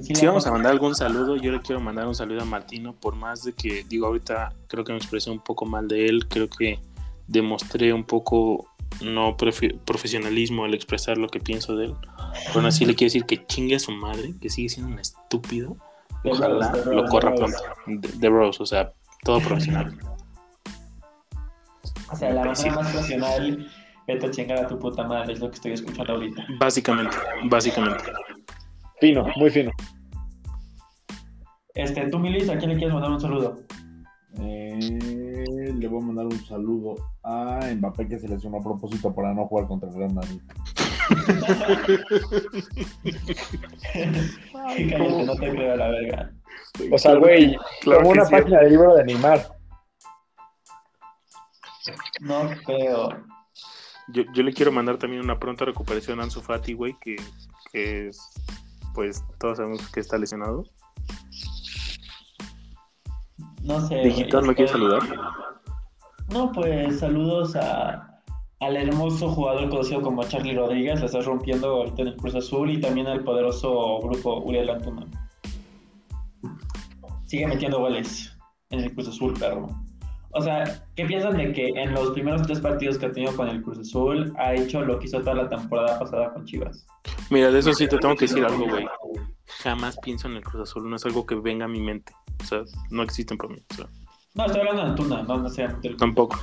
[0.02, 3.16] Si vamos a mandar algún saludo, yo le quiero mandar un saludo a Martino, por
[3.16, 6.48] más de que, digo, ahorita creo que me expresé un poco mal de él, creo
[6.48, 6.80] que
[7.28, 8.68] demostré un poco
[9.02, 11.96] no profe- profesionalismo al expresar lo que pienso de él.
[12.46, 15.00] Pero aún así le quiero decir que chingue a su madre, que sigue siendo un
[15.00, 15.76] estúpido.
[16.24, 17.58] De Ojalá Rose, de lo corra pronto.
[17.88, 18.94] De, de Rose, o sea,
[19.24, 19.98] todo profesional.
[22.12, 23.72] O sea, la manera más profesional,
[24.08, 26.46] vete a chingar a tu puta madre, es lo que estoy escuchando ahorita.
[26.60, 27.18] Básicamente,
[27.50, 28.04] básicamente.
[29.00, 29.72] Fino, muy fino.
[31.76, 33.56] Este, tú, Milis, ¿a quién le quieres mandar un saludo?
[34.40, 39.34] Eh, le voy a mandar un saludo a Mbappé que se lesionó a propósito para
[39.34, 40.42] no jugar contra el Real Madrid.
[44.54, 46.32] Cállate, no te creo la verga.
[46.92, 48.32] O sea, güey, Claro como una sí.
[48.32, 49.48] página de libro de Neymar.
[52.22, 53.10] No creo.
[54.10, 57.16] Yo, yo le quiero mandar también una pronta recuperación a Ansu Fati, güey, que,
[57.72, 58.20] que es,
[58.94, 60.66] pues todos sabemos que está lesionado.
[63.64, 63.96] No sé.
[64.02, 65.04] Digital, güey, ¿no quieres estoy- saludar?
[66.32, 68.22] No, pues saludos a,
[68.60, 72.72] al hermoso jugador conocido como Charlie Rodríguez, la estás rompiendo ahorita en el Cruz Azul
[72.72, 75.06] y también al poderoso grupo Uriel Antuna.
[77.26, 78.36] Sigue metiendo goles
[78.70, 79.68] en el Cruz Azul, perro.
[80.36, 80.64] O sea,
[80.96, 83.80] ¿qué piensan de que en los primeros tres partidos que ha tenido con el Cruz
[83.80, 86.86] Azul ha hecho lo que hizo toda la temporada pasada con Chivas?
[87.30, 88.86] Mira, de eso sí te tengo que decir algo, güey.
[89.62, 92.14] Jamás pienso en el Cruz Azul, no es algo que venga a mi mente.
[92.42, 93.60] O sea, no existen para mí.
[93.72, 93.88] o sea,
[94.34, 96.40] No, estoy hablando de Antuna, no necesariamente del tampoco,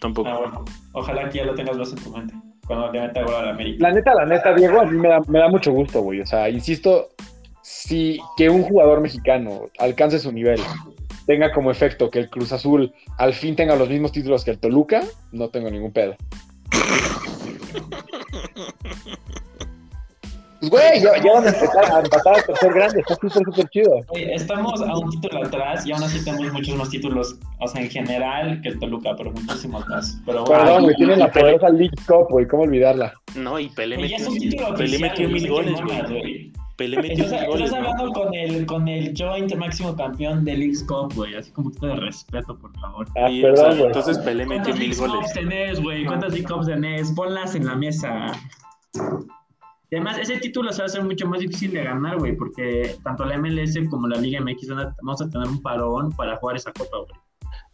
[0.00, 0.28] tampoco.
[0.28, 0.64] Ah, bueno.
[0.92, 2.34] Ojalá que ya lo tengas más en tu mente
[2.66, 3.88] cuando te meta gol a la América.
[3.88, 6.20] La neta, la neta, Diego, a mí me da, me da mucho gusto, güey.
[6.20, 7.08] O sea, insisto,
[7.62, 10.60] si que un jugador mexicano alcance su nivel,
[11.28, 14.58] tenga como efecto que el Cruz Azul al fin tenga los mismos títulos que el
[14.58, 16.16] Toluca, no tengo ningún pedo.
[20.60, 23.68] Pues, güey, ya, ya van a empezar a empatar a tercer grande, está súper, súper
[23.68, 23.94] chido.
[24.14, 27.90] Estamos a un título atrás y aún así tenemos muchos más títulos, o sea, en
[27.90, 30.18] general que el Toluca, pero muchísimos más.
[30.24, 31.58] Pero Perdón, güey, tienen la Pelé.
[31.58, 33.12] poderosa League Cup, güey, ¿cómo olvidarla?
[33.36, 36.52] No, y Pelé metió, mil goles, güey.
[36.78, 36.90] Güey.
[36.90, 37.88] Pelé metió Estás, mil goles, estás ¿no?
[37.90, 41.74] hablando con el, con el joint máximo campeón de League Cup, güey, así como un
[41.74, 43.06] poquito de respeto, por favor.
[43.16, 43.86] Ah, Y, o sea, perdón, güey.
[43.88, 45.16] entonces Pelé metió ¿Cuántas mil League goles.
[45.26, 46.04] Cups tenés, güey?
[46.06, 47.12] ¿Cuántas League Cups tenés?
[47.12, 48.26] Ponlas en la mesa.
[49.90, 53.24] Además, ese título se va a hacer mucho más difícil de ganar, güey, porque tanto
[53.24, 56.56] la MLS como la Liga MX van a- vamos a tener un parón para jugar
[56.56, 57.20] esa copa, güey.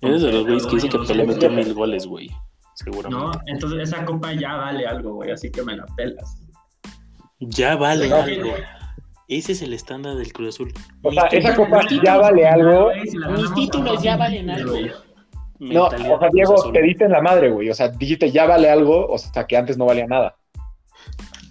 [0.01, 2.29] Eres de los güeyes que dice que Pelé metió mil goles, güey.
[2.29, 2.37] ¿No?
[2.75, 3.39] Seguramente.
[3.51, 6.41] Entonces esa copa ya vale algo, güey, así que me la pelas.
[7.41, 8.53] Ya vale No, algo.
[9.29, 10.73] Ese es el estándar del Cruz Azul.
[11.03, 12.91] O sea, esa copa ya vale algo.
[13.37, 14.75] Mis títulos ya valen algo.
[15.59, 17.71] No, o sea, Diego, te diste en la madre, güey.
[17.71, 20.37] O sea, dijiste ya vale algo, o sea, que antes no valía nada.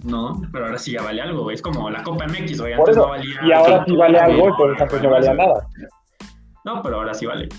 [0.04, 1.56] No, pero ahora sí ya vale algo, güey.
[1.56, 2.76] Es como la Copa MX, güey.
[2.76, 3.40] Por Antes eso, no valía.
[3.44, 5.68] y ahora sí vale algo, y por eso antes no valía nada.
[6.66, 7.50] No, pero ahora sí vale.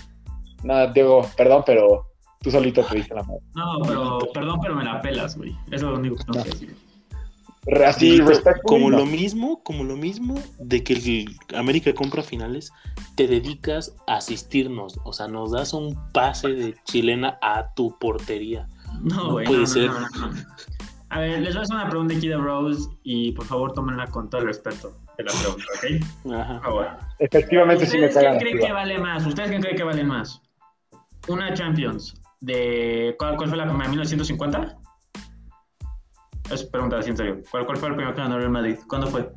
[0.63, 2.05] Nada, Diego, perdón, pero
[2.41, 3.41] tú solito te diste en la madre.
[3.55, 5.51] No, pero perdón, pero me la pelas, güey.
[5.67, 6.75] Eso es lo único que tengo que decir.
[7.85, 8.61] Así, Como- respecto.
[8.63, 12.71] como lo mismo, como lo mismo de que el América compra finales,
[13.15, 18.67] te dedicas a asistirnos, o sea, nos das un pase de chilena a tu portería.
[19.01, 19.45] No, No güey.
[19.47, 19.87] puede no, ser.
[19.87, 20.41] no, no, no.
[21.09, 24.07] A ver, les voy a hacer una pregunta aquí de Rose y por favor tómenla
[24.07, 26.33] con todo el respeto de la pregunta, ¿ok?
[26.33, 26.99] Ajá.
[27.19, 29.25] Efectivamente, sí me ¿Ustedes quién creen que vale más?
[29.25, 30.41] ¿Ustedes quién creen que vale más?
[31.27, 33.15] ¿Una Champions de.
[33.17, 33.89] ¿Cuál, cuál fue la primera?
[33.89, 34.77] ¿1950?
[36.51, 37.41] Es pregunta así en serio.
[37.49, 38.77] ¿Cuál, cuál fue el primero que ganó el Madrid?
[38.87, 39.29] ¿Cuándo fue?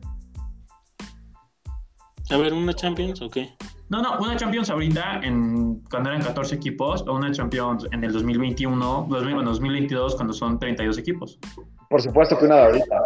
[2.30, 3.54] A ver, una Champions, ¿o qué?
[3.88, 8.12] No, no, una Champions ahorita, en, cuando eran 14 equipos, o una Champions en el
[8.12, 11.38] 2021, 2000, bueno, 2022, cuando son 32 equipos.
[11.88, 12.96] Por supuesto que una de ahorita.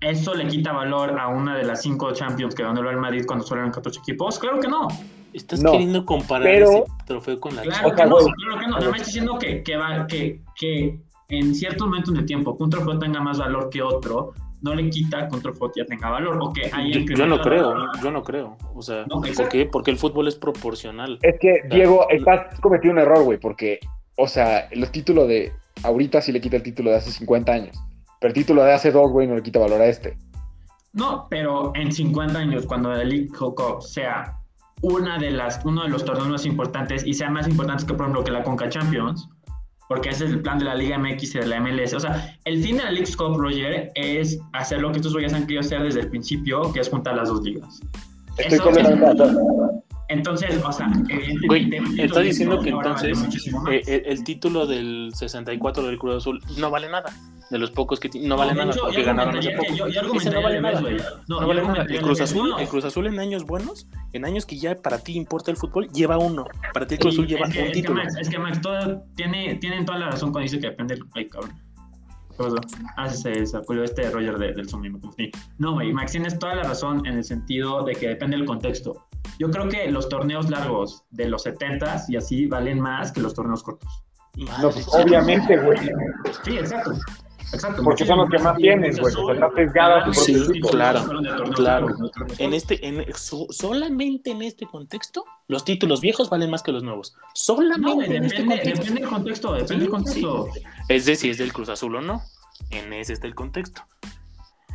[0.00, 3.24] ¿Eso le quita valor a una de las cinco Champions que ganó el Real Madrid
[3.26, 4.38] cuando solo eran 14 equipos?
[4.38, 4.88] Claro que no.
[5.34, 8.66] Estás No, queriendo comparar pero- ese trofeo con la Claro sea, que no, claro que
[8.66, 8.78] no.
[8.78, 10.98] Nada más diciendo que, que, va, que, que
[11.32, 14.90] en ciertos momentos de tiempo que un trofeo tenga más valor que otro, no le
[14.90, 18.10] quita que un trofeo ya tenga valor o que haya Yo, yo no creo, yo
[18.10, 18.56] no creo.
[18.74, 19.64] O sea, No, ¿por qué?
[19.64, 21.18] Porque el fútbol es proporcional.
[21.22, 23.80] Es que, Diego, estás cometiendo un error, güey, porque,
[24.18, 25.52] o sea, el título de
[25.82, 27.82] ahorita sí le quita el título de hace 50 años.
[28.20, 30.18] Pero el título de hace dos, güey, no le quita valor a este.
[30.92, 34.38] No, pero en 50 años, cuando el League Cup sea
[34.82, 38.02] una de las, uno de los torneos más importantes y sea más importante que, por
[38.02, 39.30] ejemplo, que la Conca Champions,
[39.92, 41.92] porque ese es el plan de la Liga MX y de la MLS.
[41.92, 45.34] O sea, el fin de la League Cup, Roger, es hacer lo que estos güeyes
[45.34, 47.78] han querido hacer desde el principio, que es juntar las dos ligas.
[48.38, 49.84] Estoy Eso- acuerdo.
[50.08, 52.04] Entonces, o sea, evidentemente...
[52.04, 53.22] Estás diciendo que entonces
[53.70, 57.12] eh, el, el título del 64 del Cruz Azul no vale nada.
[57.50, 59.62] De los pocos que no vale nada hecho, porque yo ganaron hace poco.
[59.68, 60.80] que- yo- yo Ese no vale al nada.
[60.80, 60.88] No,
[61.28, 61.82] No yo vale nada.
[61.88, 62.20] El Cruz.
[62.20, 65.50] Azul, No, el Cruz Azul en años buenos, en años que ya para ti importa
[65.50, 66.44] el fútbol, lleva uno.
[66.72, 68.02] Para ti el Cruz Azul lleva es que, un es que título.
[68.02, 71.04] Max, es que Max, todo, tiene, tienen toda la razón cuando dice que depende del.
[71.14, 71.52] Ay, cabrón.
[72.30, 72.56] ¿Qué pasó?
[72.96, 75.30] Ah, se este Roger de- del Zoom y me confundí.
[75.58, 79.06] No, güey, Max, tienes toda la razón en el sentido de que depende del contexto.
[79.38, 83.34] Yo creo que los torneos largos de los 70s y así valen más que los
[83.34, 84.02] torneos cortos.
[84.34, 85.78] No, pues, obviamente, güey.
[86.42, 86.92] Sí, exacto.
[87.52, 87.82] Exacto.
[87.82, 89.14] Porque son los que más tienes, güey.
[89.14, 90.68] O sea, está sesgado a tu Sí, propio equipo.
[90.70, 91.04] claro,
[91.54, 91.86] claro.
[92.38, 96.82] En este, en, so- solamente en este contexto, los títulos viejos valen más que los
[96.82, 97.14] nuevos.
[97.14, 98.82] No, Solamente güey, en este depende, contexto.
[98.84, 100.48] depende del contexto, depende del contexto.
[100.88, 102.22] Es de si es del Cruz Azul o no.
[102.70, 103.82] En ese está el contexto.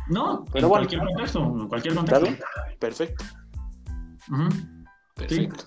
[0.08, 0.86] No, Pero en bueno.
[0.88, 2.44] cualquier contexto, en cualquier ¿Está contexto.
[2.78, 3.24] Perfecto.
[5.14, 5.64] Perfecto.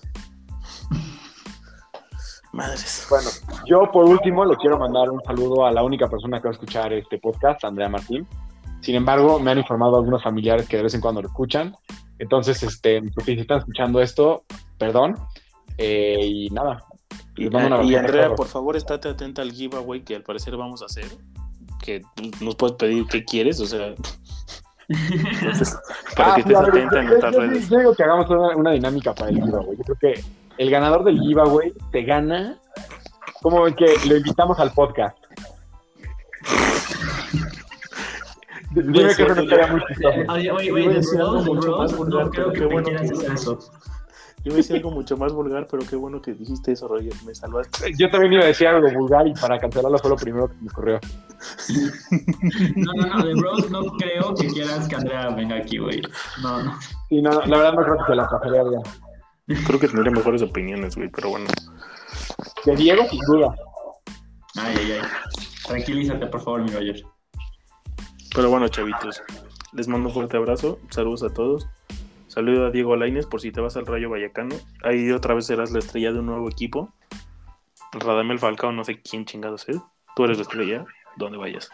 [2.52, 3.06] Madres.
[3.08, 3.28] Bueno,
[3.66, 6.52] yo por último le quiero mandar un saludo a la única persona que va a
[6.52, 8.26] escuchar este podcast, Andrea Martín.
[8.80, 11.74] Sin embargo, me han informado algunos familiares que de vez en cuando lo escuchan.
[12.18, 14.44] Entonces, este, pues, si están escuchando esto,
[14.78, 15.16] perdón.
[15.78, 16.84] Eh, y nada.
[17.36, 17.94] les mando un Y.
[17.96, 21.06] Andrea, por favor, estate atenta al giveaway que al parecer vamos a hacer.
[21.82, 22.02] Que
[22.40, 23.94] nos puedes pedir qué quieres, o sea.
[24.88, 25.78] Entonces,
[26.16, 27.68] para Ah, que estés atenta en nuestras yo- redes.
[27.70, 29.76] Yo digo que hagamos una, una dinámica para el giveaway.
[29.78, 30.24] Yo creo que
[30.58, 32.58] el ganador del giveaway te gana.
[33.40, 35.16] Como que lo invitamos al podcast.
[38.70, 40.18] Dime Puede que eso no yo- estaría muy chistoso.
[40.32, 43.58] Oye, oye, oye, decir algo mucho más vulgar, no creo pero que bueno que- eso.
[44.44, 47.12] Yo iba a decir algo mucho más vulgar, pero qué bueno que dijiste eso, Roger.
[47.24, 47.92] Me salvaste.
[47.96, 50.68] Yo también iba a decir algo vulgar y para cancelarlo fue lo primero que me
[50.68, 50.98] ocurrió.
[52.74, 56.02] No, no, no, de Bros no creo que quieras que Andrea venga aquí, güey.
[56.42, 56.76] No, no.
[57.08, 58.82] Sí, no, no, la verdad no creo que se la pasaría bien.
[59.46, 61.46] Creo que tendría mejores opiniones, güey, pero bueno.
[62.64, 63.54] De Diego, sin duda.
[64.56, 65.00] Ay, ay, ay.
[65.66, 67.02] Tranquilízate, por favor, mi Roger.
[68.34, 69.22] Pero bueno, chavitos,
[69.72, 70.78] les mando un fuerte abrazo.
[70.90, 71.66] Saludos a todos.
[72.28, 74.56] Saludo a Diego Laines por si te vas al Rayo Vallecano.
[74.84, 76.92] Ahí otra vez serás la estrella de un nuevo equipo.
[77.92, 79.78] Radamel Falcao, no sé quién chingados es.
[80.16, 80.84] Tú eres la estrella,
[81.16, 81.68] donde vayas.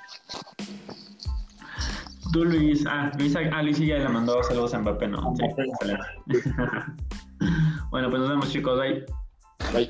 [2.32, 2.84] Tú, Luis.
[2.86, 5.32] Ah, Luis, ah, Luis ya le mandó saludos a Mbappé, ¿no?
[5.36, 6.04] Sí, excelente.
[7.90, 8.78] bueno, pues nos vemos, chicos.
[9.72, 9.88] Bye.